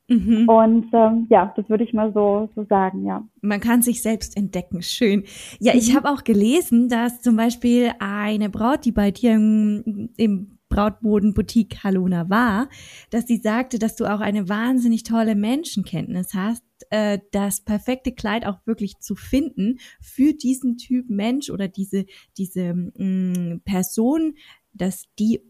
Mhm. 0.08 0.48
Und 0.48 0.86
ähm, 0.92 1.26
ja, 1.30 1.52
das 1.56 1.68
würde 1.68 1.84
ich 1.84 1.92
mal 1.92 2.12
so, 2.12 2.48
so 2.54 2.64
sagen, 2.64 3.06
ja. 3.06 3.26
Man 3.40 3.60
kann 3.60 3.82
sich 3.82 4.02
selbst 4.02 4.36
entdecken, 4.36 4.82
schön. 4.82 5.24
Ja, 5.60 5.72
mhm. 5.72 5.78
ich 5.78 5.96
habe 5.96 6.10
auch 6.10 6.24
gelesen, 6.24 6.88
dass 6.88 7.22
zum 7.22 7.36
Beispiel 7.36 7.92
eine 7.98 8.50
Braut, 8.50 8.84
die 8.84 8.92
bei 8.92 9.10
dir 9.10 9.34
im, 9.34 10.10
im 10.16 10.58
Brautmodenboutique 10.68 11.84
Halona 11.84 12.30
war, 12.30 12.68
dass 13.10 13.26
sie 13.26 13.36
sagte, 13.36 13.78
dass 13.78 13.94
du 13.94 14.06
auch 14.06 14.20
eine 14.20 14.48
wahnsinnig 14.48 15.02
tolle 15.02 15.34
Menschenkenntnis 15.34 16.34
hast, 16.34 16.64
äh, 16.92 17.20
das 17.30 17.62
perfekte 17.62 18.12
Kleid 18.12 18.46
auch 18.46 18.58
wirklich 18.66 18.98
zu 18.98 19.14
finden 19.14 19.78
für 20.00 20.34
diesen 20.34 20.76
Typ 20.76 21.08
Mensch 21.08 21.48
oder 21.48 21.66
diese, 21.66 22.04
diese 22.36 22.74
mh, 22.74 22.92
mm, 22.98 23.60
Person, 23.64 24.34
dass 24.74 25.04
die 25.18 25.40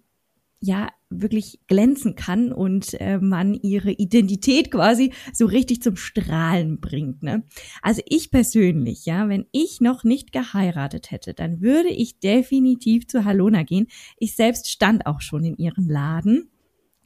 ja 0.61 0.89
wirklich 1.11 1.59
glänzen 1.67 2.15
kann 2.15 2.53
und 2.53 2.95
äh, 3.01 3.19
man 3.19 3.55
ihre 3.55 3.91
Identität 3.91 4.71
quasi 4.71 5.13
so 5.33 5.47
richtig 5.47 5.83
zum 5.83 5.97
Strahlen 5.97 6.79
bringt. 6.79 7.25
Ne? 7.25 7.43
Also 7.83 8.03
ich 8.07 8.31
persönlich, 8.31 9.05
ja, 9.05 9.29
wenn 9.29 9.47
ich 9.51 9.81
noch 9.81 10.05
nicht 10.05 10.31
geheiratet 10.31 11.11
hätte, 11.11 11.35
dann 11.35 11.61
würde 11.61 11.89
ich 11.89 12.21
definitiv 12.21 13.09
zu 13.09 13.25
Halona 13.25 13.65
gehen. 13.65 13.89
Ich 14.17 14.37
selbst 14.37 14.71
stand 14.71 15.07
auch 15.07 15.21
schon 15.21 15.45
in 15.45 15.57
ihrem 15.57 15.89
Laden 15.89 16.52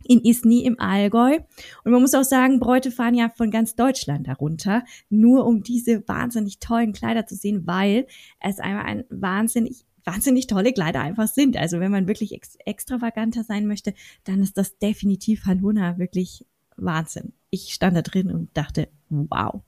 in 0.09 0.21
Isny 0.21 0.65
im 0.65 0.79
Allgäu. 0.81 1.39
Und 1.85 1.93
man 1.93 2.01
muss 2.01 2.15
auch 2.15 2.25
sagen, 2.25 2.61
Bräute 2.61 2.91
fahren 2.91 3.15
ja 3.15 3.31
von 3.35 3.51
ganz 3.51 3.75
Deutschland 3.75 4.27
darunter, 4.27 4.85
nur 5.11 5.47
um 5.47 5.63
diese 5.63 6.07
wahnsinnig 6.09 6.59
tollen 6.59 6.93
Kleider 6.93 7.27
zu 7.27 7.35
sehen, 7.35 7.67
weil 7.67 8.07
es 8.41 8.59
einmal 8.59 8.85
ein 8.85 9.05
wahnsinnig 9.11 9.85
wahnsinnig 10.07 10.47
tolle 10.47 10.73
Kleider 10.73 11.01
einfach 11.01 11.27
sind. 11.27 11.57
Also 11.57 11.81
wenn 11.81 11.91
man 11.91 12.07
wirklich 12.07 12.33
ex 12.33 12.55
extravaganter 12.65 13.43
sein 13.43 13.67
möchte, 13.67 13.93
dann 14.25 14.41
ist 14.41 14.57
das 14.57 14.79
definitiv 14.79 15.45
Haluna 15.47 15.99
wirklich 15.99 16.47
Wahnsinn. 16.77 17.33
Ich 17.51 17.75
stand 17.75 17.97
da 17.97 18.03
drin 18.03 18.31
und 18.31 18.57
dachte, 18.57 18.89
wow. 19.09 19.63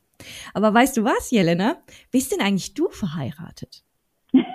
Aber 0.55 0.73
weißt 0.73 0.97
du 0.97 1.05
was, 1.05 1.31
Jelena? 1.31 1.83
Bist 2.11 2.33
denn 2.33 2.41
eigentlich 2.41 2.75
du 2.75 2.89
verheiratet? 2.91 3.85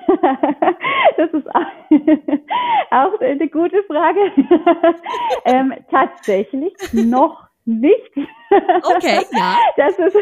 das 1.18 1.34
ist 1.34 1.48
auch 2.92 3.20
eine 3.22 3.50
gute 3.50 3.84
Frage. 3.84 4.32
ähm, 5.46 5.74
tatsächlich 5.90 6.74
noch 6.94 7.48
nicht. 7.66 8.12
Okay, 8.84 9.22
ja. 9.32 9.58
Das, 9.78 9.98
ist, 9.98 10.18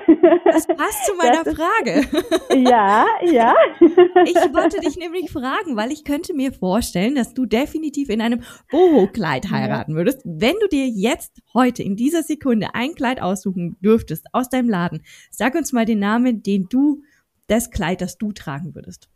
das 0.45 0.67
passt 0.67 1.05
zu 1.05 1.15
meiner 1.15 1.45
ist, 1.45 1.57
Frage. 1.57 2.07
Ja, 2.55 3.05
ja. 3.23 3.55
Ich 3.79 4.35
wollte 4.53 4.79
dich 4.79 4.95
nämlich 4.97 5.31
fragen, 5.31 5.75
weil 5.75 5.91
ich 5.91 6.03
könnte 6.03 6.33
mir 6.33 6.53
vorstellen, 6.53 7.15
dass 7.15 7.33
du 7.33 7.45
definitiv 7.45 8.09
in 8.09 8.21
einem 8.21 8.43
Boho-Kleid 8.69 9.49
heiraten 9.49 9.95
würdest. 9.95 10.21
Wenn 10.23 10.55
du 10.61 10.67
dir 10.67 10.87
jetzt 10.87 11.41
heute 11.53 11.83
in 11.83 11.95
dieser 11.95 12.21
Sekunde 12.21 12.69
ein 12.73 12.93
Kleid 12.93 13.21
aussuchen 13.21 13.75
dürftest 13.81 14.27
aus 14.33 14.49
deinem 14.49 14.69
Laden, 14.69 15.03
sag 15.31 15.55
uns 15.55 15.73
mal 15.73 15.85
den 15.85 15.99
Namen, 15.99 16.43
den 16.43 16.67
du, 16.69 17.01
das 17.47 17.71
Kleid, 17.71 18.01
das 18.01 18.17
du 18.17 18.31
tragen 18.31 18.75
würdest. 18.75 19.09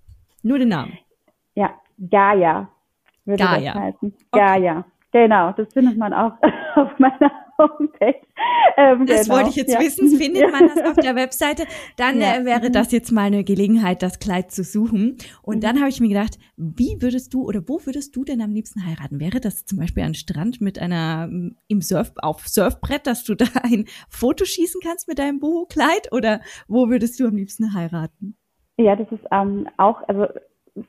Nur 0.46 0.60
den 0.60 0.70
Namen. 0.70 0.96
Ja, 1.56 1.74
Gaia 1.98 2.70
würde 3.26 3.44
Gaia. 3.44 3.74
das 3.74 3.82
heißen. 3.82 4.14
Okay. 4.30 4.46
Gaia. 4.46 4.86
Genau, 5.12 5.52
das 5.54 5.74
findet 5.74 5.98
man 5.98 6.14
auch 6.14 6.34
auf 6.76 7.00
meiner 7.00 7.32
Homepage. 7.58 8.22
Ähm, 8.78 9.08
das 9.08 9.24
genau. 9.24 9.38
wollte 9.38 9.50
ich 9.50 9.56
jetzt 9.56 9.74
ja. 9.74 9.80
wissen. 9.80 10.16
Findet 10.20 10.52
man 10.52 10.68
das 10.68 10.86
auf 10.86 10.98
der 10.98 11.16
Webseite? 11.16 11.66
Dann 11.98 12.22
ja. 12.22 12.36
äh, 12.36 12.46
wäre 12.46 12.70
das 12.70 12.92
jetzt 12.92 13.12
mal 13.12 13.24
eine 13.24 13.44
Gelegenheit, 13.44 14.04
das 14.04 14.20
Kleid 14.20 14.52
zu 14.52 14.64
suchen. 14.64 15.18
Und 15.42 15.64
dann 15.64 15.80
habe 15.80 15.90
ich 15.90 16.00
mir 16.00 16.10
gedacht, 16.10 16.38
wie 16.58 16.98
würdest 17.00 17.34
du 17.34 17.44
oder 17.44 17.68
wo 17.68 17.84
würdest 17.84 18.16
du 18.16 18.24
denn 18.24 18.42
am 18.42 18.52
liebsten 18.52 18.86
heiraten? 18.86 19.20
Wäre 19.20 19.40
das 19.40 19.66
zum 19.66 19.80
Beispiel 19.80 20.04
ein 20.04 20.14
Strand 20.14 20.62
mit 20.62 20.78
einer 20.78 21.28
im 21.68 21.82
Surf 21.82 22.12
auf 22.18 22.48
Surfbrett, 22.48 23.08
dass 23.08 23.24
du 23.24 23.34
da 23.34 23.48
ein 23.64 23.86
Foto 24.10 24.46
schießen 24.46 24.80
kannst 24.84 25.08
mit 25.08 25.18
deinem 25.18 25.40
Boho-Kleid? 25.40 26.12
Oder 26.12 26.42
wo 26.68 26.88
würdest 26.90 27.20
du 27.20 27.26
am 27.26 27.36
liebsten 27.36 27.74
heiraten? 27.74 28.38
Ja, 28.78 28.96
das 28.96 29.10
ist 29.12 29.26
ähm, 29.32 29.68
auch 29.78 30.08
also 30.08 30.28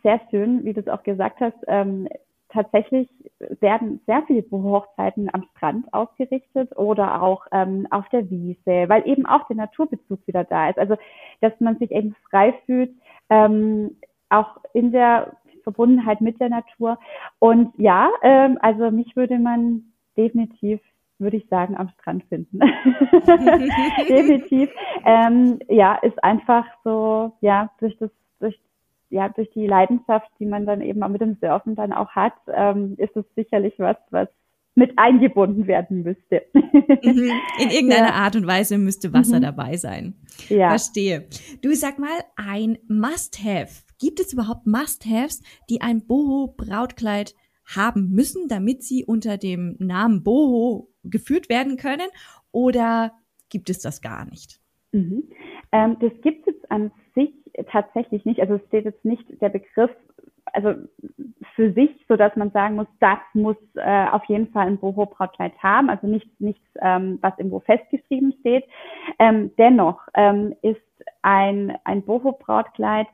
sehr 0.03 0.21
schön, 0.31 0.65
wie 0.65 0.73
du 0.73 0.81
es 0.81 0.89
auch 0.89 1.03
gesagt 1.05 1.41
hast. 1.41 1.57
Ähm, 1.69 2.09
tatsächlich 2.49 3.09
werden 3.61 4.01
sehr 4.07 4.23
viele 4.27 4.45
Hochzeiten 4.51 5.33
am 5.33 5.45
Strand 5.57 5.93
ausgerichtet 5.93 6.77
oder 6.77 7.23
auch 7.23 7.47
ähm, 7.53 7.87
auf 7.91 8.09
der 8.09 8.29
Wiese, 8.31 8.89
weil 8.89 9.07
eben 9.07 9.27
auch 9.27 9.47
der 9.47 9.57
Naturbezug 9.57 10.27
wieder 10.27 10.45
da 10.45 10.71
ist. 10.71 10.79
Also, 10.79 10.97
dass 11.41 11.53
man 11.61 11.79
sich 11.79 11.91
eben 11.93 12.17
frei 12.29 12.55
fühlt, 12.67 12.91
ähm, 13.31 13.97
auch 14.31 14.57
in 14.75 14.91
der 14.91 15.37
Verbundenheit 15.63 16.21
mit 16.21 16.41
der 16.41 16.49
Natur. 16.49 16.99
Und 17.39 17.73
ja, 17.77 18.11
ähm, 18.23 18.59
also 18.63 18.91
mich 18.91 19.15
würde 19.17 19.39
man 19.39 19.93
definitiv 20.17 20.81
würde 21.19 21.37
ich 21.37 21.49
sagen, 21.49 21.77
am 21.77 21.89
Strand 22.01 22.25
finden. 22.25 22.59
Definitiv. 24.09 24.71
Ähm, 25.05 25.59
ja, 25.69 25.95
ist 25.97 26.23
einfach 26.23 26.67
so, 26.85 27.33
ja, 27.41 27.71
durch 27.81 27.97
das, 27.99 28.11
durch 28.39 28.59
ja, 29.09 29.29
durch 29.29 29.51
die 29.53 29.67
Leidenschaft, 29.67 30.29
die 30.41 30.47
man 30.47 30.67
dann 30.67 30.81
eben 30.81 31.03
auch 31.03 31.09
mit 31.09 31.21
dem 31.21 31.37
Surfen 31.41 31.77
dann 31.77 31.93
auch 31.93 32.11
hat, 32.11 32.35
ähm, 32.53 32.95
ist 32.99 33.17
es 33.17 33.25
sicherlich 33.37 33.75
was, 33.79 33.97
was 34.11 34.29
mit 34.75 34.99
eingebunden 34.99 35.67
werden 35.67 36.03
müsste. 36.03 36.43
Mhm. 36.53 37.31
In 37.59 37.71
irgendeiner 37.71 38.09
ja. 38.09 38.15
Art 38.15 38.37
und 38.37 38.47
Weise 38.47 38.79
müsste 38.79 39.13
Wasser 39.13 39.39
mhm. 39.39 39.43
dabei 39.43 39.77
sein. 39.77 40.15
Ja. 40.49 40.69
Verstehe. 40.69 41.29
Du 41.63 41.75
sag 41.75 41.99
mal, 41.99 42.19
ein 42.37 42.79
Must-Have. 42.87 43.85
Gibt 43.99 44.21
es 44.21 44.35
überhaupt 44.35 44.67
Must-Haves, 44.67 45.43
die 45.71 45.81
ein 45.81 46.07
Boho-Brautkleid 46.07 47.35
haben 47.65 48.11
müssen, 48.11 48.49
damit 48.49 48.83
sie 48.83 49.05
unter 49.05 49.39
dem 49.39 49.77
Namen 49.79 50.23
Boho 50.23 50.91
geführt 51.11 51.49
werden 51.49 51.77
können? 51.77 52.09
Oder 52.53 53.13
gibt 53.49 53.71
es 53.71 53.81
das 53.81 54.01
gar 54.01 54.25
nicht? 54.25 54.61
Mhm. 54.93 55.25
Ähm, 55.73 55.97
das 56.01 56.13
gibt 56.23 56.47
es 56.49 56.55
an 56.71 56.91
sich 57.15 57.31
tatsächlich 57.71 58.25
nicht. 58.25 58.41
Also 58.41 58.55
es 58.55 58.67
steht 58.69 58.85
jetzt 58.85 59.05
nicht 59.05 59.25
der 59.41 59.49
Begriff, 59.49 59.91
also 60.53 60.75
für 61.55 61.73
sich, 61.73 61.91
so 62.09 62.17
dass 62.17 62.35
man 62.37 62.51
sagen 62.51 62.77
muss, 62.77 62.87
das 63.01 63.19
muss 63.35 63.57
äh, 63.75 64.07
auf 64.09 64.25
jeden 64.25 64.49
Fall 64.49 64.67
ein 64.67 64.79
Boho-Brautkleid 64.79 65.53
haben. 65.63 65.91
Also 65.91 66.07
nichts, 66.07 66.31
nichts, 66.39 66.65
ähm, 66.81 67.19
was 67.21 67.37
irgendwo 67.39 67.61
festgeschrieben 67.61 68.35
steht. 68.41 68.65
Ähm, 69.19 69.51
dennoch 69.59 70.01
ähm, 70.15 70.55
ist 70.63 70.81
ein 71.23 71.77
ein 71.85 72.03
Boho-Brautkleid 72.03 73.07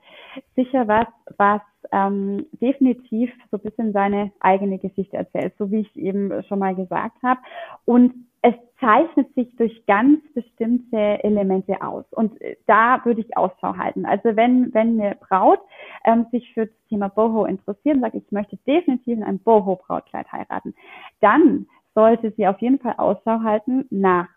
sicher 0.54 0.86
was, 0.88 1.06
was 1.36 1.60
ähm, 1.92 2.46
definitiv 2.60 3.30
so 3.50 3.58
ein 3.58 3.62
bisschen 3.62 3.92
seine 3.92 4.32
eigene 4.40 4.78
Geschichte 4.78 5.16
erzählt, 5.16 5.54
so 5.58 5.70
wie 5.70 5.80
ich 5.80 5.96
eben 5.96 6.42
schon 6.44 6.58
mal 6.58 6.74
gesagt 6.74 7.22
habe. 7.22 7.40
Und 7.84 8.14
es 8.40 8.54
zeichnet 8.80 9.32
sich 9.34 9.54
durch 9.56 9.86
ganz 9.86 10.20
bestimmte 10.34 11.22
Elemente 11.22 11.80
aus. 11.80 12.04
Und 12.10 12.40
äh, 12.40 12.56
da 12.66 13.00
würde 13.04 13.20
ich 13.20 13.36
Ausschau 13.36 13.76
halten. 13.76 14.04
Also 14.04 14.34
wenn, 14.34 14.74
wenn 14.74 15.00
eine 15.00 15.14
Braut 15.16 15.60
ähm, 16.04 16.26
sich 16.32 16.52
für 16.52 16.66
das 16.66 16.76
Thema 16.88 17.08
Boho 17.08 17.44
interessiert 17.44 17.96
und 17.96 18.02
sagt, 18.02 18.16
ich 18.16 18.32
möchte 18.32 18.56
definitiv 18.66 19.18
in 19.18 19.22
einem 19.22 19.38
Boho-Brautkleid 19.38 20.32
heiraten, 20.32 20.74
dann 21.20 21.66
sollte 21.94 22.32
sie 22.36 22.46
auf 22.46 22.60
jeden 22.60 22.80
Fall 22.80 22.94
Ausschau 22.96 23.42
halten 23.42 23.86
nach 23.90 24.28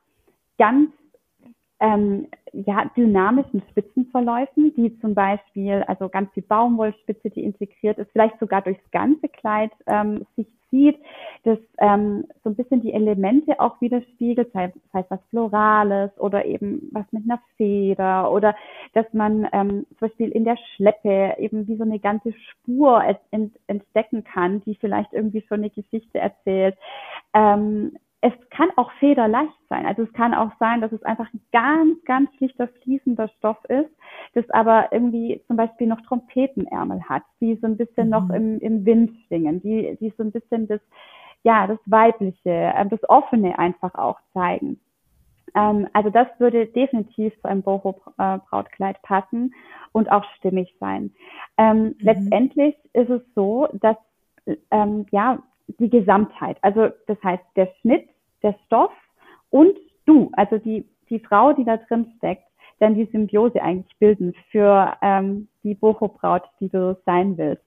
ganz 0.57 0.91
ähm, 1.79 2.27
ja, 2.53 2.89
dynamischen 2.95 3.61
Spitzenverläufen, 3.69 4.73
die 4.75 4.97
zum 4.99 5.13
Beispiel, 5.13 5.83
also 5.87 6.07
ganz 6.07 6.31
die 6.33 6.41
Baumwollspitze, 6.41 7.29
die 7.29 7.43
integriert 7.43 7.97
ist, 7.97 8.11
vielleicht 8.11 8.39
sogar 8.39 8.61
durchs 8.61 8.91
ganze 8.91 9.27
Kleid 9.27 9.71
ähm, 9.87 10.25
sich 10.35 10.47
zieht, 10.69 10.97
das 11.43 11.59
ähm, 11.79 12.25
so 12.43 12.49
ein 12.49 12.55
bisschen 12.55 12.81
die 12.81 12.93
Elemente 12.93 13.59
auch 13.59 13.79
widerspiegelt, 13.81 14.51
sei, 14.53 14.73
sei 14.91 14.99
es 15.01 15.05
was 15.09 15.19
Florales 15.29 16.11
oder 16.17 16.45
eben 16.45 16.89
was 16.91 17.05
mit 17.11 17.23
einer 17.25 17.41
Feder 17.57 18.31
oder 18.31 18.55
dass 18.93 19.05
man 19.13 19.47
ähm, 19.51 19.85
zum 19.97 20.07
Beispiel 20.07 20.29
in 20.29 20.45
der 20.45 20.57
Schleppe 20.75 21.35
eben 21.39 21.67
wie 21.67 21.77
so 21.77 21.83
eine 21.83 21.99
ganze 21.99 22.33
Spur 22.33 23.03
ent 23.31 23.53
entdecken 23.67 24.23
kann, 24.23 24.61
die 24.65 24.75
vielleicht 24.75 25.13
irgendwie 25.13 25.41
schon 25.41 25.59
eine 25.59 25.69
Geschichte 25.69 26.19
erzählt. 26.19 26.77
Ähm, 27.33 27.97
es 28.25 28.33
kann 28.49 28.69
auch 28.75 28.91
federleicht 28.93 29.53
sein. 29.69 29.85
Also 29.85 30.01
es 30.01 30.13
kann 30.13 30.33
auch 30.33 30.49
sein, 30.59 30.81
dass 30.81 30.91
es 30.91 31.03
einfach 31.03 31.31
ein 31.31 31.41
ganz, 31.51 32.03
ganz 32.05 32.33
schlichter 32.37 32.67
fließender 32.81 33.27
Stoff 33.37 33.63
ist, 33.65 33.91
das 34.33 34.49
aber 34.49 34.91
irgendwie 34.91 35.43
zum 35.45 35.57
Beispiel 35.57 35.85
noch 35.85 36.01
Trompetenärmel 36.01 37.03
hat, 37.07 37.21
die 37.39 37.55
so 37.61 37.67
ein 37.67 37.77
bisschen 37.77 38.05
mhm. 38.05 38.11
noch 38.11 38.29
im, 38.31 38.59
im 38.61 38.83
Wind 38.83 39.11
schwingen, 39.27 39.61
die, 39.61 39.95
die 39.99 40.11
so 40.17 40.23
ein 40.23 40.31
bisschen 40.31 40.67
das, 40.67 40.81
ja, 41.43 41.67
das 41.67 41.77
Weibliche, 41.85 42.49
äh, 42.49 42.85
das 42.87 43.07
Offene 43.07 43.59
einfach 43.59 43.93
auch 43.93 44.17
zeigen. 44.33 44.79
Ähm, 45.53 45.87
also 45.93 46.09
das 46.09 46.27
würde 46.39 46.65
definitiv 46.65 47.31
zu 47.41 47.47
einem 47.47 47.61
Boho-Brautkleid 47.61 49.03
passen 49.03 49.53
und 49.91 50.11
auch 50.11 50.23
stimmig 50.37 50.75
sein. 50.79 51.13
Ähm, 51.59 51.83
mhm. 51.83 51.95
Letztendlich 51.99 52.75
ist 52.93 53.11
es 53.11 53.21
so, 53.35 53.67
dass 53.73 53.97
ähm, 54.71 55.05
ja 55.11 55.43
die 55.67 55.91
Gesamtheit, 55.91 56.57
also 56.63 56.89
das 57.05 57.21
heißt 57.23 57.43
der 57.55 57.67
Schnitt, 57.81 58.07
der 58.43 58.55
Stoff 58.65 58.91
und 59.49 59.77
du, 60.05 60.31
also 60.33 60.57
die 60.57 60.85
die 61.09 61.19
Frau, 61.19 61.53
die 61.53 61.65
da 61.65 61.77
drin 61.77 62.11
steckt, 62.17 62.43
dann 62.79 62.95
die 62.95 63.07
Symbiose 63.11 63.61
eigentlich 63.61 63.95
bilden 63.99 64.33
für 64.51 64.97
ähm, 65.01 65.47
die 65.63 65.75
Boho-Braut, 65.75 66.43
die 66.59 66.69
du 66.69 66.97
sein 67.05 67.37
willst. 67.37 67.63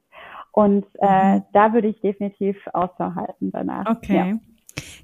Und 0.52 0.86
äh, 1.00 1.36
mhm. 1.36 1.42
da 1.52 1.72
würde 1.72 1.88
ich 1.88 2.00
definitiv 2.00 2.56
Ausschau 2.72 3.14
halten 3.14 3.50
danach. 3.52 3.86
Okay. 3.88 4.16
Ja. 4.16 4.38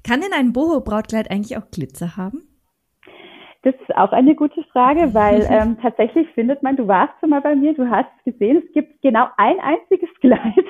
Kann 0.03 0.21
denn 0.21 0.33
ein 0.33 0.53
Boho-Brautkleid 0.53 1.31
eigentlich 1.31 1.57
auch 1.57 1.71
Glitzer 1.71 2.17
haben? 2.17 2.43
Das 3.65 3.73
ist 3.81 3.97
auch 3.97 4.11
eine 4.11 4.35
gute 4.35 4.63
Frage, 4.65 5.11
weil 5.15 5.41
ähm, 5.49 5.75
tatsächlich 5.81 6.29
findet 6.33 6.61
man, 6.61 6.75
du 6.75 6.87
warst 6.87 7.19
schon 7.19 7.31
mal 7.31 7.41
bei 7.41 7.55
mir, 7.55 7.73
du 7.73 7.89
hast 7.89 8.11
gesehen, 8.23 8.61
es 8.63 8.73
gibt 8.73 9.01
genau 9.01 9.25
ein 9.37 9.59
einziges 9.59 10.09
Kleid, 10.21 10.65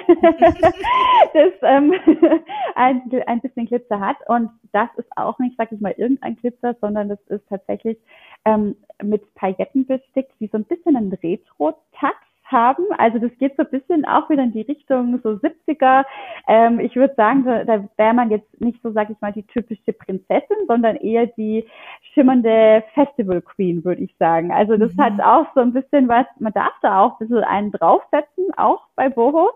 das 1.34 1.51
ähm, 1.62 1.93
ein, 2.75 3.01
ein 3.27 3.41
bisschen 3.41 3.65
Glitzer 3.65 3.99
hat. 3.99 4.15
Und 4.27 4.49
das 4.71 4.88
ist 4.95 5.10
auch 5.17 5.38
nicht, 5.39 5.58
sag 5.58 5.73
ich 5.73 5.81
mal, 5.81 5.93
irgendein 5.97 6.38
Glitzer, 6.38 6.73
sondern 6.79 7.10
das 7.10 7.19
ist 7.27 7.43
tatsächlich 7.49 7.97
ähm, 8.45 8.77
mit 9.03 9.21
Pailletten 9.36 9.86
bestickt, 9.86 10.31
wie 10.39 10.47
so 10.47 10.58
ein 10.58 10.63
bisschen 10.63 10.95
ein 10.95 11.12
Retro-Touch 11.21 12.13
haben. 12.56 12.86
Also 12.98 13.20
das 13.20 13.32
geht 13.38 13.56
so 13.58 13.63
ein 13.63 13.70
bisschen 13.70 14.06
auch 14.06 14.30
wieder 14.30 14.44
in 14.44 14.54
die 14.54 14.62
Richtung 14.62 15.20
so 15.22 15.32
70er. 15.32 16.06
Ähm, 16.48 16.80
ich 16.80 16.96
würde 16.96 17.13
sagen, 17.15 17.44
da, 17.44 17.63
da 17.65 17.84
wäre 17.98 18.13
man 18.13 18.32
jetzt 18.32 18.62
nicht 18.62 18.82
so, 18.82 18.91
sag 18.91 19.10
ich 19.10 19.20
mal, 19.20 19.34
die 19.34 19.44
typische 19.44 19.94
Prinzessin, 19.94 20.58
sondern 20.68 20.96
eher 20.96 21.28
die 21.28 21.65
schimmernde 22.13 22.84
Festival 22.94 23.41
Queen, 23.41 23.84
würde 23.84 24.02
ich 24.02 24.15
sagen. 24.18 24.52
Also 24.52 24.78
das 24.78 24.94
mhm. 24.94 25.02
hat 25.02 25.22
auch 25.22 25.48
so 25.54 25.62
ein 25.62 25.74
bisschen 25.74 26.08
was, 26.08 26.26
man 26.39 26.54
darf 26.54 26.74
da 26.82 27.02
auch 27.02 27.20
ein 27.20 27.28
bisschen 27.28 27.44
einen 27.44 27.72
draufsetzen, 27.72 28.46
auch 28.56 28.82
bei 28.96 29.10
Boho. 29.10 29.52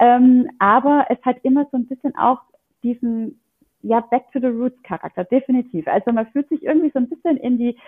Ähm, 0.00 0.50
aber 0.58 1.06
es 1.08 1.18
hat 1.24 1.36
immer 1.42 1.66
so 1.70 1.76
ein 1.76 1.86
bisschen 1.86 2.16
auch 2.16 2.40
diesen 2.82 3.40
ja, 3.82 4.00
Back 4.00 4.30
to 4.32 4.40
the 4.40 4.46
Roots 4.46 4.82
Charakter, 4.82 5.24
definitiv. 5.24 5.86
Also 5.86 6.12
man 6.12 6.26
fühlt 6.26 6.48
sich 6.48 6.62
irgendwie 6.62 6.90
so 6.90 6.98
ein 6.98 7.08
bisschen 7.08 7.36
in 7.36 7.58
die 7.58 7.78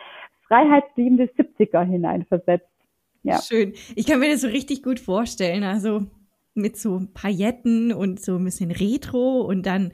freiheitsliebende 0.46 1.24
70er 1.36 1.82
hineinversetzt. 1.82 2.68
Ja. 3.22 3.40
Schön. 3.40 3.74
Ich 3.94 4.06
kann 4.06 4.20
mir 4.20 4.30
das 4.30 4.40
so 4.40 4.48
richtig 4.48 4.82
gut 4.82 5.00
vorstellen. 5.00 5.62
Also 5.62 6.06
mit 6.54 6.76
so 6.76 7.06
Pailletten 7.14 7.92
und 7.92 8.20
so 8.20 8.36
ein 8.36 8.44
bisschen 8.44 8.70
Retro 8.70 9.40
und 9.42 9.64
dann 9.64 9.92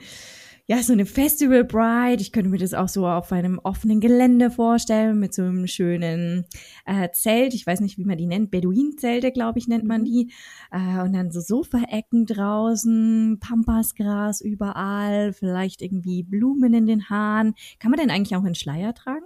ja, 0.70 0.82
so 0.82 0.92
eine 0.92 1.06
Festival 1.06 1.64
Bride. 1.64 2.20
Ich 2.20 2.30
könnte 2.30 2.50
mir 2.50 2.58
das 2.58 2.74
auch 2.74 2.88
so 2.88 3.06
auf 3.06 3.32
einem 3.32 3.58
offenen 3.58 4.00
Gelände 4.00 4.50
vorstellen 4.50 5.18
mit 5.18 5.32
so 5.32 5.40
einem 5.40 5.66
schönen 5.66 6.44
äh, 6.84 7.08
Zelt. 7.10 7.54
Ich 7.54 7.66
weiß 7.66 7.80
nicht, 7.80 7.96
wie 7.96 8.04
man 8.04 8.18
die 8.18 8.26
nennt. 8.26 8.50
Beduinzelte, 8.50 9.32
glaube 9.32 9.58
ich, 9.58 9.66
nennt 9.66 9.84
man 9.84 10.02
mhm. 10.02 10.04
die. 10.04 10.32
Äh, 10.70 11.00
und 11.00 11.14
dann 11.14 11.30
so 11.30 11.40
Sofaecken 11.40 12.26
draußen, 12.26 13.38
Pampasgras 13.40 14.42
überall, 14.42 15.32
vielleicht 15.32 15.80
irgendwie 15.80 16.22
Blumen 16.22 16.74
in 16.74 16.84
den 16.84 17.08
Haaren. 17.08 17.54
Kann 17.78 17.90
man 17.90 17.98
denn 17.98 18.10
eigentlich 18.10 18.36
auch 18.36 18.44
einen 18.44 18.54
Schleier 18.54 18.92
tragen? 18.92 19.24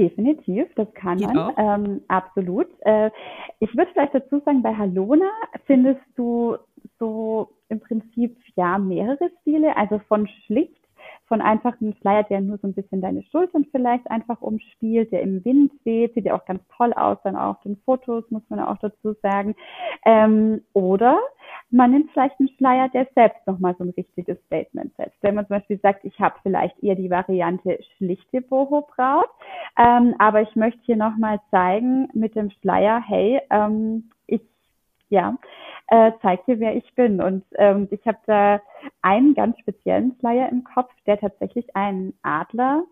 Definitiv, 0.00 0.66
das 0.76 0.92
kann 0.94 1.18
Geht 1.18 1.34
man. 1.34 1.52
Ähm, 1.58 2.00
absolut. 2.08 2.68
Äh, 2.80 3.10
ich 3.58 3.76
würde 3.76 3.90
vielleicht 3.92 4.14
dazu 4.14 4.40
sagen, 4.40 4.62
bei 4.62 4.74
Halona 4.74 5.28
findest 5.66 6.00
du 6.16 6.56
so 6.98 7.50
im 7.68 7.80
Prinzip 7.80 8.38
ja 8.56 8.78
mehrere 8.78 9.30
Stile, 9.40 9.76
also 9.76 10.00
von 10.08 10.26
schlicht 10.46 10.79
von 11.30 11.40
einfach 11.40 11.80
einem 11.80 11.94
Flyer, 11.94 12.24
der 12.24 12.40
nur 12.40 12.58
so 12.58 12.66
ein 12.66 12.74
bisschen 12.74 13.00
deine 13.00 13.22
Schultern 13.22 13.64
vielleicht 13.70 14.10
einfach 14.10 14.42
umspielt, 14.42 15.12
der 15.12 15.22
im 15.22 15.44
Wind 15.44 15.70
weht, 15.84 16.12
sieht 16.12 16.24
ja 16.24 16.34
auch 16.34 16.44
ganz 16.44 16.60
toll 16.76 16.92
aus, 16.92 17.18
dann 17.22 17.36
auch 17.36 17.60
den 17.62 17.76
Fotos, 17.84 18.28
muss 18.30 18.42
man 18.48 18.58
auch 18.58 18.78
dazu 18.78 19.14
sagen. 19.22 19.54
Ähm, 20.04 20.62
oder 20.72 21.20
man 21.70 21.92
nimmt 21.92 22.10
vielleicht 22.10 22.34
einen 22.40 22.48
Schleier, 22.58 22.88
der 22.88 23.06
selbst 23.14 23.46
nochmal 23.46 23.76
so 23.78 23.84
ein 23.84 23.90
richtiges 23.90 24.38
Statement 24.46 24.92
setzt. 24.96 25.16
Wenn 25.20 25.36
man 25.36 25.46
zum 25.46 25.58
Beispiel 25.58 25.78
sagt, 25.78 26.04
ich 26.04 26.18
habe 26.18 26.34
vielleicht 26.42 26.82
eher 26.82 26.96
die 26.96 27.10
Variante 27.10 27.78
schlichte 27.96 28.40
Boho-Braut, 28.40 29.30
ähm, 29.78 30.16
aber 30.18 30.42
ich 30.42 30.56
möchte 30.56 30.80
hier 30.82 30.96
nochmal 30.96 31.40
zeigen 31.52 32.08
mit 32.12 32.34
dem 32.34 32.50
Schleier, 32.60 33.00
hey, 33.06 33.40
ähm, 33.50 34.10
ich, 34.26 34.42
ja, 35.10 35.36
äh, 35.90 36.12
zeigt 36.22 36.46
dir, 36.46 36.58
wer 36.60 36.74
ich 36.76 36.94
bin. 36.94 37.20
Und 37.20 37.44
ähm, 37.56 37.88
ich 37.90 38.04
habe 38.06 38.18
da 38.26 38.60
einen 39.02 39.34
ganz 39.34 39.58
speziellen 39.58 40.16
Flyer 40.20 40.48
im 40.48 40.64
Kopf, 40.64 40.90
der 41.06 41.18
tatsächlich 41.18 41.76
einen 41.76 42.14
Adler, 42.22 42.84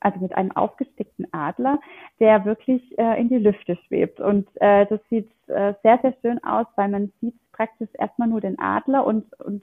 also 0.00 0.20
mit 0.20 0.34
einem 0.34 0.52
aufgestickten 0.52 1.26
Adler, 1.32 1.80
der 2.20 2.44
wirklich 2.44 2.96
äh, 2.98 3.20
in 3.20 3.28
die 3.28 3.38
Lüfte 3.38 3.76
schwebt. 3.86 4.20
Und 4.20 4.48
äh, 4.60 4.86
das 4.86 5.00
sieht 5.10 5.30
äh, 5.48 5.74
sehr, 5.82 5.98
sehr 6.00 6.14
schön 6.22 6.42
aus, 6.44 6.66
weil 6.76 6.88
man 6.88 7.12
sieht 7.20 7.34
praktisch 7.52 7.90
erstmal 7.94 8.28
nur 8.28 8.40
den 8.40 8.58
Adler 8.58 9.04
und, 9.04 9.24
und 9.40 9.62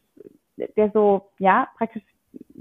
der 0.78 0.92
so, 0.92 1.30
ja, 1.40 1.68
praktisch 1.78 2.04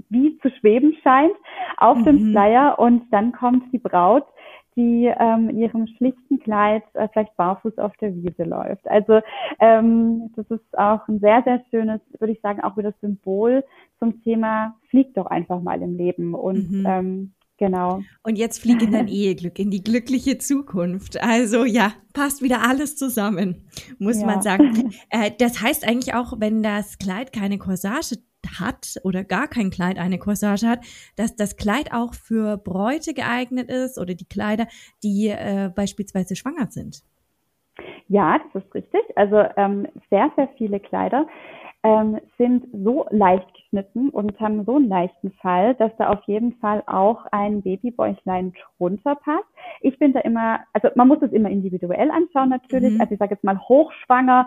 wie 0.09 0.37
zu 0.39 0.49
schweben 0.49 0.95
scheint 1.03 1.35
auf 1.77 1.97
mhm. 1.97 2.05
dem 2.05 2.31
Flyer 2.31 2.79
und 2.79 3.11
dann 3.11 3.31
kommt 3.31 3.71
die 3.71 3.79
Braut 3.79 4.25
die 4.75 5.11
ähm, 5.19 5.49
in 5.49 5.57
ihrem 5.57 5.87
schlichten 5.87 6.39
Kleid 6.39 6.83
äh, 6.93 7.07
vielleicht 7.11 7.35
barfuß 7.35 7.77
auf 7.77 7.95
der 7.97 8.15
Wiese 8.15 8.43
läuft. 8.43 8.87
Also 8.87 9.21
ähm, 9.59 10.31
das 10.35 10.49
ist 10.49 10.77
auch 10.77 11.07
ein 11.07 11.19
sehr, 11.19 11.41
sehr 11.43 11.61
schönes, 11.69 12.01
würde 12.19 12.33
ich 12.33 12.41
sagen, 12.41 12.61
auch 12.61 12.77
wieder 12.77 12.93
Symbol 13.01 13.63
zum 13.99 14.21
Thema 14.23 14.75
fliegt 14.89 15.17
doch 15.17 15.27
einfach 15.27 15.61
mal 15.61 15.81
im 15.81 15.97
Leben 15.97 16.33
und 16.33 16.71
mhm. 16.71 16.85
ähm, 16.87 17.31
Genau. 17.61 18.01
Und 18.23 18.39
jetzt 18.39 18.59
fliegt 18.59 18.81
in 18.81 18.91
dein 18.91 19.07
Eheglück, 19.07 19.59
in 19.59 19.69
die 19.69 19.83
glückliche 19.83 20.39
Zukunft. 20.39 21.21
Also 21.21 21.63
ja, 21.63 21.93
passt 22.11 22.41
wieder 22.41 22.67
alles 22.67 22.95
zusammen, 22.95 23.67
muss 23.99 24.19
ja. 24.19 24.25
man 24.25 24.41
sagen. 24.41 24.95
Äh, 25.11 25.29
das 25.37 25.61
heißt 25.61 25.87
eigentlich 25.87 26.15
auch, 26.15 26.39
wenn 26.39 26.63
das 26.63 26.97
Kleid 26.97 27.31
keine 27.31 27.59
Corsage 27.59 28.15
hat 28.59 28.99
oder 29.03 29.23
gar 29.23 29.47
kein 29.47 29.69
Kleid 29.69 29.97
eine 29.97 30.19
Corsage 30.19 30.67
hat, 30.67 30.83
dass 31.15 31.35
das 31.35 31.57
Kleid 31.57 31.93
auch 31.93 32.13
für 32.13 32.57
Bräute 32.57 33.13
geeignet 33.13 33.69
ist 33.69 33.97
oder 33.97 34.13
die 34.13 34.25
Kleider, 34.25 34.67
die 35.03 35.27
äh, 35.27 35.71
beispielsweise 35.73 36.35
schwanger 36.35 36.69
sind. 36.71 37.03
Ja, 38.11 38.39
das 38.53 38.61
ist 38.63 38.75
richtig. 38.75 39.01
Also 39.15 39.41
ähm, 39.55 39.87
sehr, 40.09 40.29
sehr 40.35 40.49
viele 40.57 40.81
Kleider 40.81 41.27
ähm, 41.83 42.19
sind 42.37 42.67
so 42.73 43.05
leicht 43.09 43.47
geschnitten 43.53 44.09
und 44.09 44.37
haben 44.39 44.65
so 44.65 44.75
einen 44.75 44.89
leichten 44.89 45.31
Fall, 45.41 45.75
dass 45.75 45.95
da 45.97 46.09
auf 46.09 46.21
jeden 46.25 46.53
Fall 46.57 46.83
auch 46.87 47.25
ein 47.31 47.61
Babybäuchlein 47.61 48.51
drunter 48.77 49.15
passt. 49.15 49.47
Ich 49.79 49.97
bin 49.97 50.11
da 50.11 50.19
immer, 50.19 50.59
also 50.73 50.89
man 50.95 51.07
muss 51.07 51.21
es 51.21 51.31
immer 51.31 51.49
individuell 51.49 52.11
anschauen 52.11 52.49
natürlich. 52.49 52.93
Mhm. 52.93 53.01
Also 53.01 53.13
ich 53.13 53.19
sage 53.19 53.35
jetzt 53.35 53.45
mal 53.45 53.57
hochschwanger, 53.57 54.45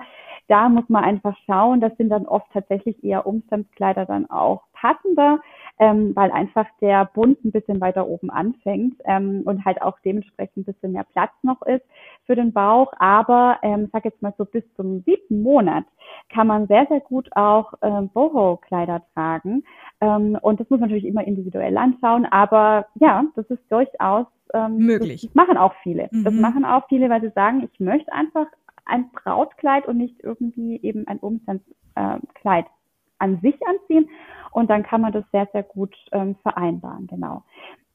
da 0.48 0.68
muss 0.68 0.88
man 0.88 1.02
einfach 1.02 1.36
schauen. 1.46 1.80
Das 1.80 1.96
sind 1.96 2.10
dann 2.10 2.26
oft 2.26 2.52
tatsächlich 2.52 3.02
eher 3.02 3.26
Umstandskleider 3.26 4.04
dann 4.04 4.28
auch 4.28 4.64
passender 4.74 5.40
ähm, 5.78 6.14
weil 6.14 6.30
einfach 6.30 6.66
der 6.80 7.04
Bund 7.06 7.44
ein 7.44 7.50
bisschen 7.52 7.80
weiter 7.80 8.06
oben 8.06 8.30
anfängt 8.30 8.96
ähm, 9.04 9.42
und 9.44 9.64
halt 9.64 9.82
auch 9.82 9.98
dementsprechend 10.04 10.58
ein 10.58 10.72
bisschen 10.72 10.92
mehr 10.92 11.04
Platz 11.04 11.32
noch 11.42 11.62
ist 11.62 11.84
für 12.26 12.36
den 12.36 12.52
Bauch. 12.52 12.92
Aber 12.98 13.58
ähm, 13.62 13.88
sag 13.92 14.04
jetzt 14.04 14.22
mal 14.22 14.34
so 14.38 14.44
bis 14.44 14.62
zum 14.76 15.02
siebten 15.02 15.42
Monat 15.42 15.84
kann 16.32 16.46
man 16.46 16.66
sehr, 16.68 16.86
sehr 16.88 17.00
gut 17.00 17.28
auch 17.34 17.74
ähm, 17.82 18.08
Boho-Kleider 18.10 19.02
tragen. 19.14 19.64
Ähm, 20.00 20.38
und 20.40 20.60
das 20.60 20.70
muss 20.70 20.80
man 20.80 20.88
natürlich 20.88 21.08
immer 21.08 21.26
individuell 21.26 21.76
anschauen. 21.76 22.26
Aber 22.26 22.86
ja, 22.94 23.24
das 23.34 23.46
ist 23.46 23.62
durchaus 23.70 24.26
ähm, 24.52 24.76
möglich. 24.78 25.22
Das, 25.22 25.32
das 25.32 25.34
machen 25.34 25.56
auch 25.56 25.74
viele. 25.82 26.08
Mhm. 26.12 26.24
Das 26.24 26.34
machen 26.34 26.64
auch 26.64 26.86
viele, 26.88 27.10
weil 27.10 27.20
sie 27.20 27.32
sagen, 27.34 27.68
ich 27.70 27.80
möchte 27.80 28.12
einfach 28.12 28.46
ein 28.86 29.10
Brautkleid 29.10 29.86
und 29.86 29.96
nicht 29.96 30.22
irgendwie 30.22 30.80
eben 30.82 31.06
ein 31.06 31.18
Umstandskleid 31.18 32.66
an 33.24 33.40
sich 33.40 33.56
anziehen. 33.66 34.08
Und 34.52 34.70
dann 34.70 34.84
kann 34.84 35.00
man 35.00 35.12
das 35.12 35.24
sehr, 35.32 35.48
sehr 35.52 35.64
gut 35.64 35.94
ähm, 36.12 36.36
vereinbaren, 36.42 37.06
genau. 37.08 37.42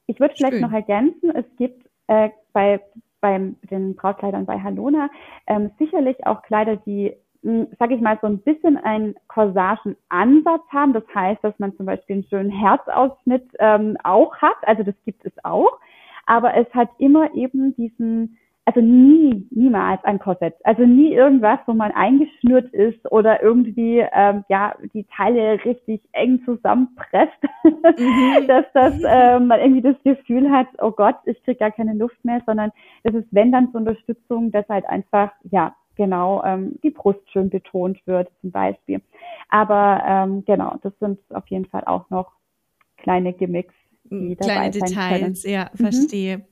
Ich 0.07 0.19
würde 0.19 0.33
vielleicht 0.35 0.55
Schön. 0.55 0.61
noch 0.61 0.73
ergänzen, 0.73 1.31
es 1.35 1.45
gibt 1.57 1.87
äh, 2.07 2.29
bei 2.51 2.81
beim 3.21 3.57
den 3.69 3.95
Brautkleidern 3.95 4.45
bei 4.45 4.59
Halona 4.59 5.09
ähm, 5.45 5.71
sicherlich 5.77 6.25
auch 6.25 6.41
Kleider, 6.41 6.77
die 6.77 7.13
hm, 7.43 7.67
sage 7.77 7.95
ich 7.95 8.01
mal, 8.01 8.17
so 8.21 8.27
ein 8.27 8.39
bisschen 8.39 8.77
einen 8.77 9.15
Corsagenansatz 9.27 10.63
haben. 10.69 10.93
Das 10.93 11.03
heißt, 11.13 11.43
dass 11.43 11.57
man 11.57 11.75
zum 11.77 11.85
Beispiel 11.85 12.15
einen 12.15 12.27
schönen 12.29 12.49
Herzausschnitt 12.49 13.47
ähm, 13.59 13.97
auch 14.03 14.35
hat. 14.37 14.57
Also 14.63 14.83
das 14.83 14.95
gibt 15.05 15.25
es 15.25 15.33
auch. 15.43 15.79
Aber 16.25 16.55
es 16.55 16.67
hat 16.73 16.89
immer 16.97 17.33
eben 17.33 17.75
diesen 17.75 18.37
also 18.69 18.81
nie, 18.81 19.47
niemals 19.49 20.03
ein 20.03 20.19
Korsett. 20.19 20.53
Also 20.63 20.85
nie 20.85 21.11
irgendwas, 21.11 21.57
wo 21.65 21.73
man 21.73 21.91
eingeschnürt 21.91 22.71
ist 22.71 23.11
oder 23.11 23.41
irgendwie 23.41 24.05
ähm, 24.13 24.45
ja 24.47 24.75
die 24.93 25.05
Teile 25.05 25.65
richtig 25.65 26.01
eng 26.11 26.39
zusammenpresst, 26.45 27.41
mhm. 27.63 28.45
dass 28.47 28.65
das 28.75 28.93
äh, 29.03 29.39
man 29.39 29.59
irgendwie 29.59 29.81
das 29.81 29.95
Gefühl 30.03 30.51
hat, 30.51 30.67
oh 30.77 30.91
Gott, 30.91 31.15
ich 31.25 31.41
kriege 31.43 31.57
gar 31.57 31.71
keine 31.71 31.95
Luft 31.95 32.23
mehr, 32.23 32.43
sondern 32.45 32.71
das 33.03 33.15
ist 33.15 33.27
wenn 33.31 33.51
dann 33.51 33.71
zur 33.71 33.79
Unterstützung, 33.79 34.51
dass 34.51 34.69
halt 34.69 34.85
einfach 34.85 35.31
ja 35.49 35.73
genau 35.95 36.43
ähm, 36.45 36.77
die 36.83 36.91
Brust 36.91 37.27
schön 37.31 37.49
betont 37.49 38.05
wird 38.05 38.29
zum 38.41 38.51
Beispiel. 38.51 39.01
Aber 39.49 40.03
ähm, 40.05 40.43
genau, 40.45 40.75
das 40.83 40.93
sind 40.99 41.19
auf 41.33 41.47
jeden 41.47 41.65
Fall 41.65 41.85
auch 41.85 42.07
noch 42.11 42.33
kleine 42.97 43.33
Gimmicks, 43.33 43.73
die 44.03 44.35
Kleine 44.35 44.69
Details, 44.69 45.41
können. 45.41 45.53
ja, 45.53 45.71
mhm. 45.73 45.77
verstehe. 45.77 46.37
Mhm. 46.37 46.43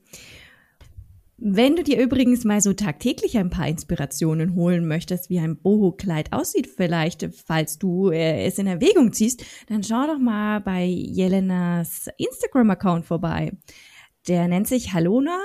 Wenn 1.40 1.76
du 1.76 1.84
dir 1.84 2.02
übrigens 2.02 2.44
mal 2.44 2.60
so 2.60 2.72
tagtäglich 2.72 3.38
ein 3.38 3.48
paar 3.48 3.68
Inspirationen 3.68 4.56
holen 4.56 4.88
möchtest, 4.88 5.30
wie 5.30 5.38
ein 5.38 5.56
Boho-Kleid 5.56 6.32
aussieht, 6.32 6.66
vielleicht, 6.66 7.28
falls 7.46 7.78
du 7.78 8.10
äh, 8.10 8.44
es 8.44 8.58
in 8.58 8.66
Erwägung 8.66 9.12
ziehst, 9.12 9.44
dann 9.68 9.84
schau 9.84 10.08
doch 10.08 10.18
mal 10.18 10.60
bei 10.60 10.84
Jelenas 10.84 12.08
Instagram-Account 12.16 13.06
vorbei. 13.06 13.52
Der 14.26 14.48
nennt 14.48 14.66
sich 14.66 14.92
Halona 14.92 15.38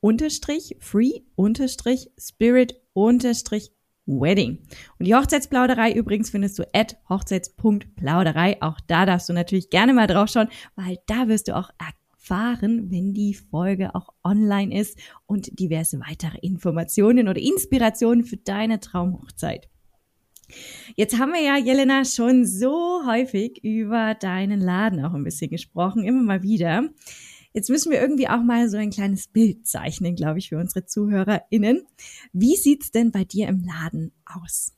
unterstrich 0.00 0.74
free 0.80 1.20
unterstrich 1.34 2.10
spirit 2.18 2.80
unterstrich 2.94 3.72
wedding. 4.06 4.66
Und 4.98 5.06
die 5.06 5.14
Hochzeitsplauderei 5.14 5.92
übrigens 5.92 6.30
findest 6.30 6.58
du 6.58 6.62
at 6.72 6.96
hochzeits.plauderei. 7.10 8.62
Auch 8.62 8.80
da 8.86 9.04
darfst 9.04 9.28
du 9.28 9.34
natürlich 9.34 9.68
gerne 9.68 9.92
mal 9.92 10.06
drauf 10.06 10.30
schauen, 10.30 10.48
weil 10.76 10.96
da 11.06 11.28
wirst 11.28 11.48
du 11.48 11.56
auch 11.56 11.68
erfahren, 12.26 12.90
wenn 12.90 13.12
die 13.14 13.34
Folge 13.34 13.94
auch 13.94 14.08
online 14.24 14.76
ist 14.78 14.98
und 15.26 15.58
diverse 15.58 16.00
weitere 16.00 16.38
Informationen 16.38 17.28
oder 17.28 17.40
Inspirationen 17.40 18.24
für 18.24 18.36
deine 18.36 18.80
Traumhochzeit. 18.80 19.68
Jetzt 20.94 21.18
haben 21.18 21.32
wir 21.32 21.42
ja, 21.42 21.56
Jelena, 21.56 22.04
schon 22.04 22.44
so 22.44 23.02
häufig 23.06 23.62
über 23.64 24.14
deinen 24.14 24.60
Laden 24.60 25.04
auch 25.04 25.14
ein 25.14 25.24
bisschen 25.24 25.50
gesprochen, 25.50 26.04
immer 26.04 26.22
mal 26.22 26.42
wieder. 26.42 26.88
Jetzt 27.52 27.70
müssen 27.70 27.90
wir 27.90 28.00
irgendwie 28.00 28.28
auch 28.28 28.42
mal 28.42 28.68
so 28.68 28.76
ein 28.76 28.90
kleines 28.90 29.28
Bild 29.28 29.66
zeichnen, 29.66 30.14
glaube 30.14 30.38
ich, 30.38 30.50
für 30.50 30.58
unsere 30.58 30.84
ZuhörerInnen. 30.84 31.82
Wie 32.32 32.56
sieht's 32.56 32.90
denn 32.90 33.12
bei 33.12 33.24
dir 33.24 33.48
im 33.48 33.64
Laden 33.64 34.12
aus? 34.24 34.72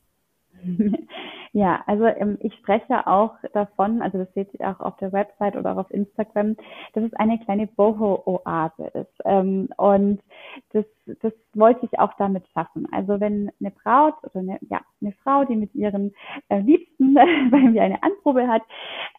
Ja, 1.51 1.83
also 1.87 2.05
ähm, 2.05 2.37
ich 2.41 2.53
spreche 2.55 3.07
auch 3.07 3.33
davon, 3.53 4.01
also 4.01 4.19
das 4.19 4.31
seht 4.33 4.53
ihr 4.53 4.69
auch 4.69 4.79
auf 4.79 4.97
der 4.97 5.11
Website 5.11 5.55
oder 5.55 5.73
auch 5.73 5.77
auf 5.77 5.91
Instagram, 5.91 6.55
dass 6.93 7.03
es 7.03 7.13
eine 7.13 7.39
kleine 7.39 7.67
Boho-Oase 7.67 8.85
ist. 8.93 9.21
Ähm, 9.25 9.69
und 9.77 10.21
das, 10.73 10.85
das 11.21 11.33
wollte 11.53 11.85
ich 11.87 11.99
auch 11.99 12.13
damit 12.17 12.47
schaffen. 12.49 12.87
Also 12.91 13.19
wenn 13.19 13.51
eine 13.59 13.71
Braut 13.71 14.15
oder 14.23 14.39
eine, 14.39 14.59
ja, 14.69 14.81
eine 15.01 15.13
Frau, 15.23 15.43
die 15.45 15.55
mit 15.55 15.73
ihren 15.73 16.13
äh, 16.49 16.59
Liebsten 16.59 17.13
bei 17.51 17.59
mir 17.59 17.81
eine 17.81 18.03
Anprobe 18.03 18.47
hat, 18.47 18.61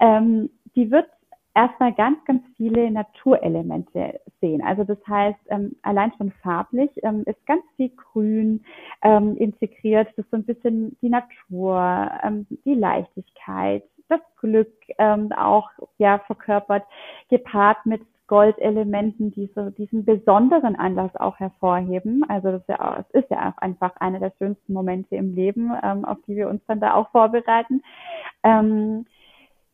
ähm, 0.00 0.50
die 0.76 0.90
wird 0.90 1.08
erstmal 1.54 1.92
ganz, 1.92 2.24
ganz 2.24 2.42
viele 2.56 2.90
Naturelemente 2.90 4.20
sehen. 4.40 4.62
Also 4.62 4.84
das 4.84 4.98
heißt, 5.06 5.38
ähm, 5.48 5.76
allein 5.82 6.12
schon 6.16 6.32
farblich 6.42 6.90
ähm, 7.02 7.24
ist 7.26 7.44
ganz 7.46 7.62
viel 7.76 7.90
Grün 7.90 8.64
ähm, 9.02 9.36
integriert. 9.36 10.08
Das 10.08 10.24
ist 10.24 10.30
so 10.30 10.36
ein 10.36 10.44
bisschen 10.44 10.96
die 11.02 11.08
Natur, 11.08 12.10
ähm, 12.22 12.46
die 12.64 12.74
Leichtigkeit, 12.74 13.84
das 14.08 14.20
Glück 14.40 14.72
ähm, 14.98 15.32
auch 15.32 15.70
ja 15.98 16.18
verkörpert, 16.26 16.84
gepaart 17.28 17.84
mit 17.86 18.02
Goldelementen, 18.30 19.32
die 19.32 19.50
so 19.56 19.70
diesen 19.70 20.04
besonderen 20.04 20.76
Anlass 20.76 21.14
auch 21.16 21.40
hervorheben. 21.40 22.24
Also 22.28 22.52
das 22.52 22.60
ist 22.60 22.68
ja, 22.68 22.80
auch, 22.80 22.98
es 23.00 23.22
ist 23.22 23.30
ja 23.30 23.50
auch 23.50 23.58
einfach 23.60 23.96
einer 23.96 24.20
der 24.20 24.32
schönsten 24.38 24.72
Momente 24.72 25.16
im 25.16 25.34
Leben, 25.34 25.72
ähm, 25.82 26.04
auf 26.04 26.18
die 26.28 26.36
wir 26.36 26.48
uns 26.48 26.62
dann 26.68 26.78
da 26.78 26.94
auch 26.94 27.10
vorbereiten. 27.10 27.82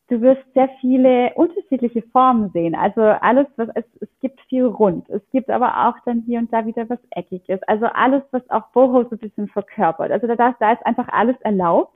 Du 0.09 0.21
wirst 0.21 0.43
sehr 0.55 0.69
viele 0.81 1.33
unterschiedliche 1.35 2.03
Formen 2.13 2.51
sehen. 2.51 2.77
Also 2.77 3.01
alles, 3.01 3.47
was 3.57 3.69
es, 3.75 3.85
es 4.01 4.09
gibt 4.21 4.41
viel 4.43 4.65
rund. 4.65 5.09
Es 5.11 5.23
gibt 5.33 5.51
aber 5.51 5.89
auch 5.89 5.97
dann 6.05 6.23
hier 6.27 6.39
und 6.39 6.53
da 6.53 6.65
wieder 6.65 6.89
was 6.89 7.01
Eckiges. 7.11 7.61
Also 7.65 7.87
alles, 7.87 8.23
was 8.31 8.49
auch 8.51 8.69
Boho 8.69 9.03
so 9.03 9.11
ein 9.11 9.19
bisschen 9.19 9.49
verkörpert. 9.49 10.13
Also 10.13 10.29
da, 10.29 10.37
da 10.37 10.73
ist 10.73 10.87
einfach 10.87 11.09
alles 11.09 11.37
erlaubt. 11.41 11.93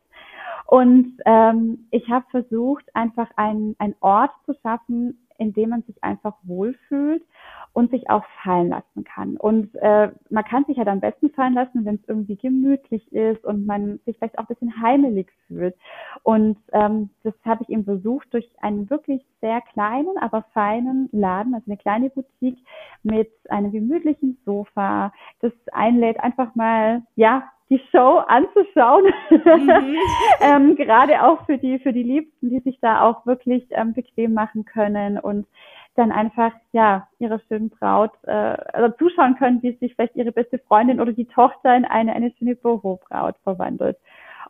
Und 0.66 1.18
ähm, 1.24 1.86
ich 1.90 2.08
habe 2.08 2.24
versucht, 2.30 2.84
einfach 2.94 3.28
einen 3.36 3.76
Ort 4.00 4.32
zu 4.44 4.54
schaffen, 4.62 5.18
in 5.40 5.52
dem 5.52 5.70
man 5.70 5.82
sich 5.82 6.02
einfach 6.04 6.34
wohlfühlt 6.42 7.24
und 7.72 7.90
sich 7.90 8.10
auch 8.10 8.24
fallen 8.42 8.68
lassen 8.68 9.04
kann. 9.04 9.36
Und 9.36 9.74
äh, 9.76 10.10
man 10.28 10.44
kann 10.44 10.64
sich 10.64 10.76
halt 10.78 10.88
am 10.88 11.00
besten 11.00 11.30
fallen 11.30 11.54
lassen, 11.54 11.84
wenn 11.84 11.96
es 11.96 12.08
irgendwie 12.08 12.36
gemütlich 12.36 13.12
ist 13.12 13.44
und 13.44 13.66
man 13.66 14.00
sich 14.04 14.16
vielleicht 14.18 14.38
auch 14.38 14.44
ein 14.44 14.54
bisschen 14.54 14.82
heimelig 14.82 15.28
fühlt. 15.46 15.76
Und 16.22 16.58
ähm, 16.72 17.10
das 17.22 17.34
habe 17.44 17.62
ich 17.62 17.70
eben 17.70 17.84
versucht 17.84 18.32
durch 18.34 18.48
einen 18.60 18.90
wirklich 18.90 19.24
sehr 19.40 19.60
kleinen, 19.72 20.18
aber 20.18 20.42
feinen 20.52 21.08
Laden, 21.12 21.54
also 21.54 21.66
eine 21.66 21.76
kleine 21.76 22.10
Boutique 22.10 22.58
mit 23.02 23.30
einem 23.48 23.72
gemütlichen 23.72 24.38
Sofa, 24.44 25.12
das 25.40 25.52
einlädt, 25.72 26.20
einfach 26.20 26.54
mal, 26.54 27.02
ja, 27.16 27.44
die 27.70 27.80
Show 27.92 28.22
anzuschauen. 28.26 29.04
Mhm. 29.30 29.96
ähm, 30.40 30.76
gerade 30.76 31.22
auch 31.22 31.46
für 31.46 31.56
die, 31.56 31.78
für 31.78 31.92
die 31.92 32.02
Liebsten, 32.02 32.50
die 32.50 32.60
sich 32.60 32.78
da 32.80 33.02
auch 33.02 33.24
wirklich 33.26 33.66
ähm, 33.70 33.94
bequem 33.94 34.34
machen 34.34 34.64
können 34.64 35.18
und 35.18 35.46
dann 35.94 36.12
einfach 36.12 36.52
ja 36.72 37.08
ihrer 37.18 37.40
schönen 37.48 37.70
Braut 37.70 38.12
äh, 38.24 38.30
also 38.30 38.94
zuschauen 38.96 39.36
können, 39.36 39.62
wie 39.62 39.76
sich 39.76 39.94
vielleicht 39.94 40.16
ihre 40.16 40.32
beste 40.32 40.58
Freundin 40.58 41.00
oder 41.00 41.12
die 41.12 41.26
Tochter 41.26 41.76
in 41.76 41.84
eine 41.84 42.12
eine 42.12 42.32
schöne 42.38 42.56
Boho-Braut 42.56 43.36
verwandelt. 43.44 43.96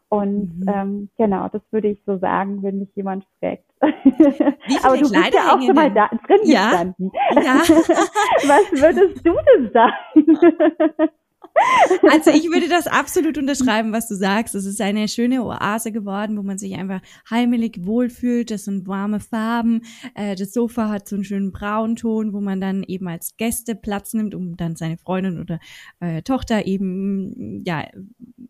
Und 0.08 0.60
mhm. 0.60 0.68
ähm, 0.68 1.08
genau, 1.18 1.48
das 1.48 1.62
würde 1.70 1.88
ich 1.88 2.02
so 2.04 2.18
sagen, 2.18 2.62
wenn 2.62 2.80
mich 2.80 2.88
jemand 2.96 3.24
fragt. 3.38 3.64
Aber 3.80 4.96
du 4.96 5.08
bist 5.08 5.34
ja 5.34 5.54
auch 5.54 5.60
schon 5.60 5.74
mal 5.74 5.90
da 5.92 6.08
drin 6.08 6.40
ja? 6.44 6.70
gestanden. 6.70 7.12
Ja. 7.36 7.54
Was 8.48 8.82
würdest 8.82 9.24
du 9.24 9.32
denn 9.32 9.70
sagen? 9.72 11.10
Also 12.10 12.30
ich 12.30 12.44
würde 12.50 12.68
das 12.68 12.86
absolut 12.86 13.38
unterschreiben, 13.38 13.92
was 13.92 14.08
du 14.08 14.14
sagst. 14.14 14.54
Es 14.54 14.64
ist 14.64 14.80
eine 14.80 15.08
schöne 15.08 15.44
Oase 15.44 15.92
geworden, 15.92 16.36
wo 16.36 16.42
man 16.42 16.58
sich 16.58 16.74
einfach 16.74 17.00
heimelig 17.28 17.84
wohlfühlt. 17.84 18.50
Das 18.50 18.64
sind 18.64 18.86
warme 18.86 19.20
Farben. 19.20 19.82
Äh, 20.14 20.36
das 20.36 20.52
Sofa 20.52 20.88
hat 20.88 21.08
so 21.08 21.16
einen 21.16 21.24
schönen 21.24 21.52
Braunton, 21.52 22.32
wo 22.32 22.40
man 22.40 22.60
dann 22.60 22.82
eben 22.82 23.08
als 23.08 23.36
Gäste 23.36 23.74
Platz 23.74 24.14
nimmt, 24.14 24.34
um 24.34 24.56
dann 24.56 24.76
seine 24.76 24.98
Freundin 24.98 25.40
oder 25.40 25.58
äh, 26.00 26.22
Tochter 26.22 26.66
eben 26.66 27.62
ja 27.64 27.86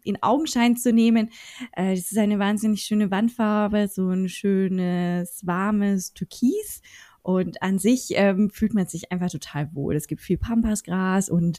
in 0.03 0.23
Augenschein 0.23 0.77
zu 0.77 0.93
nehmen. 0.93 1.31
Äh, 1.73 1.95
das 1.95 2.13
ist 2.13 2.19
eine 2.19 2.39
wahnsinnig 2.39 2.83
schöne 2.83 3.11
Wandfarbe, 3.11 3.89
so 3.89 4.09
ein 4.09 4.29
schönes 4.29 5.47
warmes 5.47 6.13
Türkis. 6.15 6.83
Und 7.23 7.63
an 7.63 7.79
sich 7.79 8.13
ähm, 8.15 8.49
fühlt 8.51 8.73
man 8.73 8.87
sich 8.87 9.13
einfach 9.13 9.31
total 9.31 9.75
wohl. 9.75 9.95
Es 9.95 10.07
gibt 10.07 10.23
viel 10.23 10.39
Pampasgras 10.39 11.29
und 11.29 11.59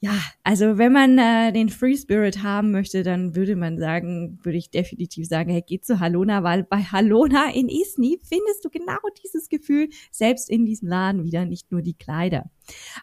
ja, 0.00 0.12
also 0.44 0.76
wenn 0.76 0.92
man 0.92 1.18
äh, 1.18 1.52
den 1.52 1.70
Free 1.70 1.96
Spirit 1.96 2.42
haben 2.42 2.70
möchte, 2.70 3.02
dann 3.02 3.34
würde 3.34 3.56
man 3.56 3.78
sagen, 3.78 4.38
würde 4.42 4.58
ich 4.58 4.70
definitiv 4.70 5.26
sagen, 5.26 5.50
hey, 5.50 5.64
geh 5.66 5.80
zu 5.80 6.00
Halona, 6.00 6.42
weil 6.42 6.64
bei 6.64 6.82
Halona 6.82 7.50
in 7.54 7.70
Isni 7.70 8.20
findest 8.22 8.62
du 8.64 8.68
genau 8.68 8.98
dieses 9.24 9.48
Gefühl, 9.48 9.88
selbst 10.10 10.50
in 10.50 10.66
diesem 10.66 10.88
Laden 10.88 11.24
wieder, 11.24 11.46
nicht 11.46 11.72
nur 11.72 11.80
die 11.80 11.94
Kleider. 11.94 12.50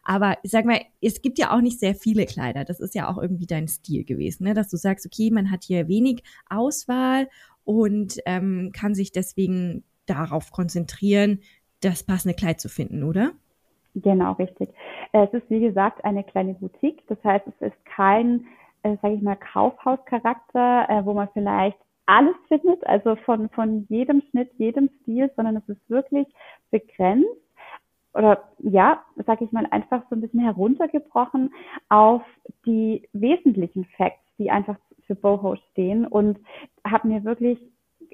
Aber 0.04 0.38
sag 0.44 0.66
mal, 0.66 0.82
es 1.02 1.24
gibt 1.24 1.40
ja 1.40 1.56
auch 1.56 1.62
nicht 1.62 1.80
sehr 1.80 1.96
viele 1.96 2.28
Kleider. 2.28 2.64
Das 2.64 2.80
ist 2.80 2.94
ja 2.94 3.10
auch 3.10 3.18
irgendwie 3.18 3.48
dein 3.48 3.68
Stil 3.68 4.04
gewesen, 4.04 4.44
ne? 4.44 4.54
dass 4.54 4.70
du 4.70 4.78
sagst, 4.78 5.06
okay, 5.08 5.32
man 5.32 5.50
hat 5.50 5.64
hier 5.64 5.88
wenig 5.88 6.22
Auswahl 6.48 7.28
und 7.64 8.20
ähm, 8.28 8.72
kann 8.72 8.94
sich 8.94 9.12
deswegen 9.12 9.84
darauf 10.06 10.52
konzentrieren, 10.52 11.40
das 11.80 12.04
passende 12.04 12.36
Kleid 12.36 12.62
zu 12.62 12.70
finden, 12.70 13.04
oder? 13.04 13.34
Genau, 13.96 14.34
richtig. 14.34 14.70
Es 15.12 15.32
ist, 15.34 15.50
wie 15.50 15.60
gesagt, 15.60 16.04
eine 16.04 16.24
kleine 16.24 16.56
Boutique. 16.56 17.04
Das 17.08 17.24
heißt, 17.24 17.46
es 17.48 17.68
ist 17.68 17.86
kein, 17.86 18.48
äh, 18.82 18.98
sage 19.02 19.16
ich 19.16 19.22
mal, 19.22 19.36
Kaufhauscharakter, 19.36 20.88
äh, 20.90 21.06
wo 21.06 21.14
man 21.14 21.30
vielleicht 21.34 21.78
alles 22.06 22.36
findet, 22.48 22.86
also 22.86 23.16
von, 23.18 23.50
von 23.50 23.86
jedem 23.90 24.22
Schnitt, 24.30 24.52
jedem 24.58 24.90
Stil, 25.02 25.32
sondern 25.36 25.56
es 25.58 25.70
ist 25.70 25.90
wirklich 25.90 26.28
begrenzt 26.70 27.28
oder 28.14 28.44
ja, 28.60 29.04
sage 29.26 29.46
ich 29.46 29.52
mal, 29.52 29.66
einfach 29.72 30.04
so 30.10 30.16
ein 30.16 30.22
bisschen 30.22 30.42
heruntergebrochen 30.42 31.54
auf 31.90 32.22
die 32.66 33.08
wesentlichen 33.14 33.86
Facts, 33.98 34.22
die 34.38 34.52
einfach 34.52 34.76
für 35.08 35.16
Boho 35.16 35.56
stehen 35.72 36.06
und 36.06 36.40
habe 36.86 37.08
mir 37.08 37.24
wirklich 37.24 37.60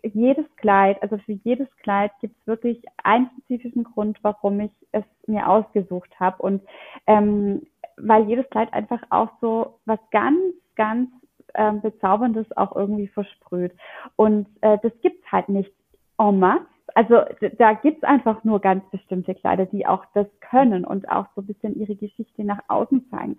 jedes 0.03 0.45
Kleid, 0.57 1.01
also 1.01 1.17
für 1.19 1.33
jedes 1.43 1.67
Kleid 1.77 2.11
gibt 2.21 2.35
es 2.39 2.47
wirklich 2.47 2.81
einen 3.03 3.29
spezifischen 3.31 3.83
Grund, 3.83 4.17
warum 4.21 4.59
ich 4.59 4.71
es 4.91 5.03
mir 5.27 5.47
ausgesucht 5.47 6.09
habe. 6.19 6.41
Und 6.41 6.61
ähm, 7.07 7.63
weil 7.97 8.27
jedes 8.27 8.49
Kleid 8.49 8.73
einfach 8.73 9.01
auch 9.09 9.29
so 9.41 9.79
was 9.85 9.99
ganz, 10.11 10.39
ganz 10.75 11.09
ähm, 11.55 11.81
Bezauberndes 11.81 12.45
auch 12.57 12.75
irgendwie 12.75 13.07
versprüht. 13.07 13.73
Und 14.15 14.47
äh, 14.61 14.77
das 14.81 14.93
gibt's 15.01 15.29
halt 15.31 15.49
nicht 15.49 15.71
en 16.17 16.39
masse. 16.39 16.65
Also 16.95 17.21
da 17.57 17.73
gibt's 17.73 18.03
einfach 18.03 18.43
nur 18.43 18.59
ganz 18.59 18.83
bestimmte 18.89 19.35
Kleider, 19.35 19.65
die 19.67 19.85
auch 19.85 20.05
das 20.13 20.27
können 20.39 20.85
und 20.85 21.09
auch 21.09 21.27
so 21.35 21.41
ein 21.41 21.47
bisschen 21.47 21.79
ihre 21.79 21.95
Geschichte 21.95 22.43
nach 22.43 22.61
außen 22.67 23.09
zeigen. 23.11 23.37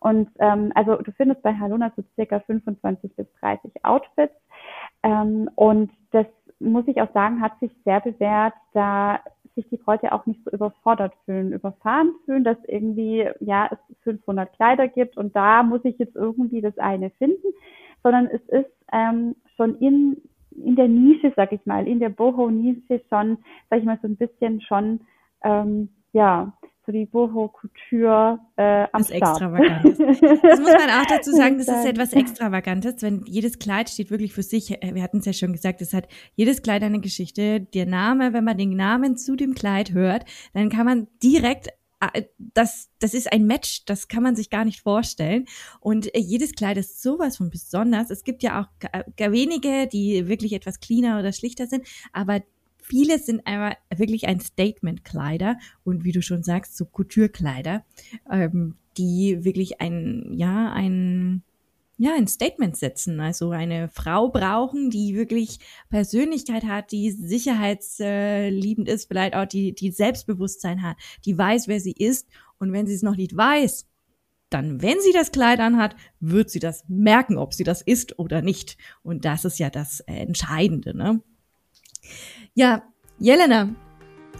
Und 0.00 0.30
ähm, 0.38 0.72
also 0.74 0.96
du 0.96 1.12
findest 1.12 1.42
bei 1.42 1.54
Halona 1.54 1.92
so 1.94 2.02
circa 2.14 2.40
25 2.40 3.14
bis 3.16 3.26
30 3.40 3.84
Outfits. 3.84 4.34
Ähm, 5.02 5.50
und 5.54 5.90
das 6.10 6.26
muss 6.58 6.86
ich 6.88 7.00
auch 7.00 7.12
sagen, 7.12 7.40
hat 7.40 7.58
sich 7.60 7.72
sehr 7.84 8.00
bewährt, 8.00 8.54
da 8.72 9.20
sich 9.54 9.68
die 9.68 9.76
Bräute 9.76 10.12
auch 10.12 10.26
nicht 10.26 10.40
so 10.44 10.50
überfordert 10.50 11.12
fühlen, 11.24 11.52
überfahren 11.52 12.12
fühlen, 12.24 12.44
dass 12.44 12.58
irgendwie, 12.66 13.28
ja, 13.40 13.68
es 13.70 13.96
500 14.02 14.52
Kleider 14.54 14.88
gibt 14.88 15.16
und 15.16 15.34
da 15.34 15.62
muss 15.62 15.84
ich 15.84 15.98
jetzt 15.98 16.16
irgendwie 16.16 16.60
das 16.60 16.76
eine 16.78 17.10
finden, 17.10 17.48
sondern 18.02 18.26
es 18.26 18.40
ist 18.48 18.70
ähm, 18.92 19.34
schon 19.56 19.76
in, 19.78 20.16
in 20.50 20.76
der 20.76 20.88
Nische, 20.88 21.32
sag 21.36 21.52
ich 21.52 21.64
mal, 21.66 21.86
in 21.86 22.00
der 22.00 22.10
Boho-Nische 22.10 23.02
schon, 23.08 23.38
sag 23.68 23.80
ich 23.80 23.84
mal, 23.84 23.98
so 24.00 24.08
ein 24.08 24.16
bisschen 24.16 24.60
schon, 24.60 25.00
ähm, 25.42 25.88
ja, 26.12 26.52
so 26.90 26.98
die 26.98 27.06
Boho-Couture 27.06 28.38
äh, 28.56 28.86
am 28.92 29.02
das 29.02 29.08
Start. 29.08 29.22
Extravagantes. 29.22 29.98
Das 30.42 30.60
muss 30.60 30.72
man 30.72 30.90
auch 30.90 31.06
dazu 31.06 31.32
sagen, 31.32 31.58
das 31.58 31.68
ist 31.68 31.86
etwas 31.86 32.12
Extravagantes, 32.12 33.02
wenn 33.02 33.24
jedes 33.26 33.58
Kleid 33.58 33.88
steht 33.88 34.10
wirklich 34.10 34.32
für 34.32 34.42
sich. 34.42 34.82
Äh, 34.82 34.94
wir 34.94 35.02
hatten 35.02 35.18
es 35.18 35.24
ja 35.24 35.32
schon 35.32 35.52
gesagt, 35.52 35.80
es 35.82 35.94
hat 35.94 36.08
jedes 36.34 36.62
Kleid 36.62 36.82
eine 36.82 37.00
Geschichte. 37.00 37.60
Der 37.60 37.86
Name, 37.86 38.32
wenn 38.32 38.44
man 38.44 38.58
den 38.58 38.76
Namen 38.76 39.16
zu 39.16 39.36
dem 39.36 39.54
Kleid 39.54 39.92
hört, 39.92 40.24
dann 40.52 40.68
kann 40.68 40.86
man 40.86 41.06
direkt 41.22 41.68
äh, 42.00 42.24
das, 42.38 42.88
das 42.98 43.14
ist 43.14 43.32
ein 43.32 43.46
Match, 43.46 43.84
das 43.84 44.08
kann 44.08 44.22
man 44.22 44.34
sich 44.34 44.50
gar 44.50 44.64
nicht 44.64 44.80
vorstellen. 44.80 45.46
Und 45.80 46.14
äh, 46.14 46.18
jedes 46.18 46.52
Kleid 46.52 46.76
ist 46.76 47.02
sowas 47.02 47.36
von 47.36 47.50
besonders. 47.50 48.10
Es 48.10 48.24
gibt 48.24 48.42
ja 48.42 48.62
auch 48.62 48.90
wenige, 49.16 49.86
die 49.86 50.26
wirklich 50.28 50.52
etwas 50.52 50.80
cleaner 50.80 51.18
oder 51.18 51.32
schlichter 51.32 51.66
sind, 51.66 51.86
aber 52.12 52.40
Viele 52.90 53.20
sind 53.20 53.46
aber 53.46 53.76
wirklich 53.94 54.26
ein 54.26 54.40
Statement-Kleider 54.40 55.58
und 55.84 56.02
wie 56.02 56.10
du 56.10 56.22
schon 56.22 56.42
sagst, 56.42 56.76
so 56.76 56.84
Couture-Kleider, 56.84 57.84
ähm, 58.28 58.74
die 58.98 59.44
wirklich 59.44 59.80
ein, 59.80 60.32
ja, 60.32 60.72
ein, 60.72 61.44
ja, 61.98 62.14
ein 62.16 62.26
Statement 62.26 62.76
setzen. 62.76 63.20
Also 63.20 63.50
eine 63.50 63.88
Frau 63.90 64.28
brauchen, 64.28 64.90
die 64.90 65.14
wirklich 65.14 65.60
Persönlichkeit 65.88 66.64
hat, 66.64 66.90
die 66.90 67.12
sicherheitsliebend 67.12 68.88
ist, 68.88 69.06
vielleicht 69.06 69.36
auch 69.36 69.46
die, 69.46 69.72
die 69.72 69.92
Selbstbewusstsein 69.92 70.82
hat, 70.82 70.96
die 71.24 71.38
weiß, 71.38 71.68
wer 71.68 71.78
sie 71.78 71.92
ist. 71.92 72.26
Und 72.58 72.72
wenn 72.72 72.88
sie 72.88 72.94
es 72.94 73.02
noch 73.02 73.16
nicht 73.16 73.36
weiß, 73.36 73.86
dann, 74.48 74.82
wenn 74.82 75.00
sie 75.00 75.12
das 75.12 75.30
Kleid 75.30 75.60
anhat, 75.60 75.94
wird 76.18 76.50
sie 76.50 76.58
das 76.58 76.82
merken, 76.88 77.38
ob 77.38 77.54
sie 77.54 77.62
das 77.62 77.82
ist 77.82 78.18
oder 78.18 78.42
nicht. 78.42 78.78
Und 79.04 79.24
das 79.24 79.44
ist 79.44 79.60
ja 79.60 79.70
das 79.70 80.00
Entscheidende, 80.00 80.96
ne? 80.96 81.22
Ja, 82.54 82.82
Jelena, 83.18 83.68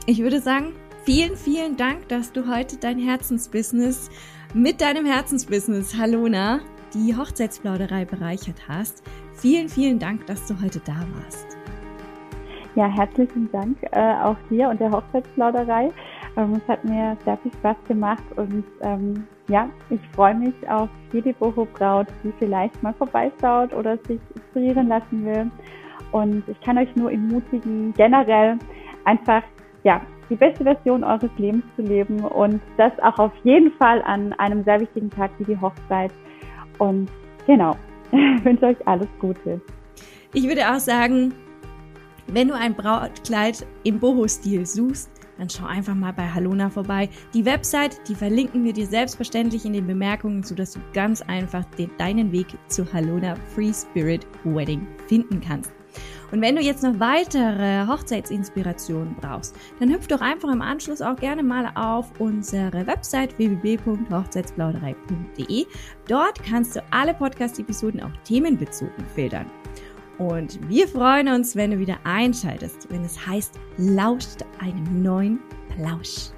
ich 0.06 0.18
würde 0.18 0.40
sagen, 0.40 0.72
vielen, 1.04 1.36
vielen 1.36 1.76
Dank, 1.76 2.08
dass 2.08 2.32
du 2.32 2.48
heute 2.48 2.76
dein 2.76 2.98
Herzensbusiness 2.98 4.10
mit 4.54 4.80
deinem 4.80 5.06
Herzensbusiness 5.06 5.96
Halona, 5.96 6.60
die 6.94 7.16
Hochzeitsplauderei 7.16 8.04
bereichert 8.04 8.68
hast. 8.68 9.02
Vielen, 9.34 9.68
vielen 9.68 9.98
Dank, 9.98 10.26
dass 10.26 10.46
du 10.46 10.60
heute 10.60 10.80
da 10.80 10.96
warst. 11.14 11.56
Ja, 12.74 12.86
herzlichen 12.86 13.50
Dank 13.52 13.76
äh, 13.92 14.14
auch 14.22 14.36
dir 14.48 14.68
und 14.68 14.80
der 14.80 14.90
Hochzeitsplauderei. 14.90 15.90
Ähm, 16.36 16.52
es 16.54 16.68
hat 16.68 16.84
mir 16.84 17.16
sehr 17.24 17.36
viel 17.38 17.52
Spaß 17.52 17.76
gemacht 17.88 18.22
und 18.36 18.64
ähm, 18.80 19.26
ja, 19.48 19.68
ich 19.90 20.00
freue 20.14 20.34
mich 20.34 20.54
auf 20.68 20.88
jede 21.12 21.32
Boho-Braut, 21.34 22.06
die 22.22 22.32
vielleicht 22.38 22.80
mal 22.82 22.94
vorbeischaut 22.94 23.72
oder 23.72 23.98
sich 24.06 24.20
inspirieren 24.34 24.88
lassen 24.88 25.24
will. 25.24 25.50
Und 26.12 26.42
ich 26.48 26.60
kann 26.60 26.78
euch 26.78 26.94
nur 26.96 27.10
ermutigen, 27.10 27.94
generell 27.96 28.58
einfach, 29.04 29.42
ja, 29.84 30.00
die 30.28 30.36
beste 30.36 30.64
Version 30.64 31.02
eures 31.02 31.30
Lebens 31.38 31.64
zu 31.76 31.82
leben 31.82 32.20
und 32.20 32.60
das 32.76 32.92
auch 33.00 33.18
auf 33.18 33.32
jeden 33.42 33.72
Fall 33.72 34.00
an 34.02 34.32
einem 34.34 34.62
sehr 34.64 34.80
wichtigen 34.80 35.10
Tag 35.10 35.30
wie 35.38 35.44
die 35.44 35.60
Hochzeit. 35.60 36.12
Und 36.78 37.10
genau, 37.46 37.76
ich 38.12 38.18
wünsche 38.44 38.66
euch 38.66 38.88
alles 38.88 39.08
Gute. 39.18 39.60
Ich 40.32 40.46
würde 40.46 40.70
auch 40.70 40.78
sagen, 40.78 41.34
wenn 42.28 42.48
du 42.48 42.54
ein 42.54 42.74
Brautkleid 42.74 43.66
im 43.82 43.98
Boho-Stil 43.98 44.64
suchst, 44.64 45.10
dann 45.36 45.48
schau 45.48 45.64
einfach 45.64 45.94
mal 45.94 46.12
bei 46.12 46.28
Halona 46.28 46.68
vorbei. 46.68 47.08
Die 47.34 47.44
Website, 47.44 47.98
die 48.08 48.14
verlinken 48.14 48.62
wir 48.62 48.74
dir 48.74 48.86
selbstverständlich 48.86 49.64
in 49.64 49.72
den 49.72 49.86
Bemerkungen, 49.86 50.42
sodass 50.42 50.72
du 50.72 50.80
ganz 50.92 51.22
einfach 51.22 51.64
den, 51.76 51.90
deinen 51.98 52.30
Weg 52.30 52.46
zu 52.68 52.84
Halona 52.92 53.34
Free 53.54 53.72
Spirit 53.72 54.26
Wedding 54.44 54.86
finden 55.08 55.40
kannst. 55.40 55.79
Und 56.32 56.40
wenn 56.40 56.56
du 56.56 56.62
jetzt 56.62 56.82
noch 56.82 56.98
weitere 57.00 57.86
Hochzeitsinspirationen 57.86 59.14
brauchst, 59.20 59.54
dann 59.78 59.92
hüpf 59.92 60.06
doch 60.06 60.20
einfach 60.20 60.52
im 60.52 60.60
Anschluss 60.62 61.02
auch 61.02 61.16
gerne 61.16 61.42
mal 61.42 61.72
auf 61.74 62.12
unsere 62.18 62.86
Website 62.86 63.36
www.hochzeitsplauderei.de. 63.38 65.66
Dort 66.06 66.42
kannst 66.44 66.76
du 66.76 66.84
alle 66.90 67.14
Podcast-Episoden 67.14 68.02
auch 68.02 68.12
themenbezogen 68.24 69.06
filtern. 69.14 69.50
Und 70.18 70.60
wir 70.68 70.86
freuen 70.86 71.28
uns, 71.28 71.56
wenn 71.56 71.70
du 71.70 71.78
wieder 71.78 71.96
einschaltest, 72.04 72.90
wenn 72.90 73.02
es 73.04 73.26
heißt, 73.26 73.54
lauscht 73.78 74.44
einem 74.60 75.02
neuen 75.02 75.40
Plausch. 75.74 76.32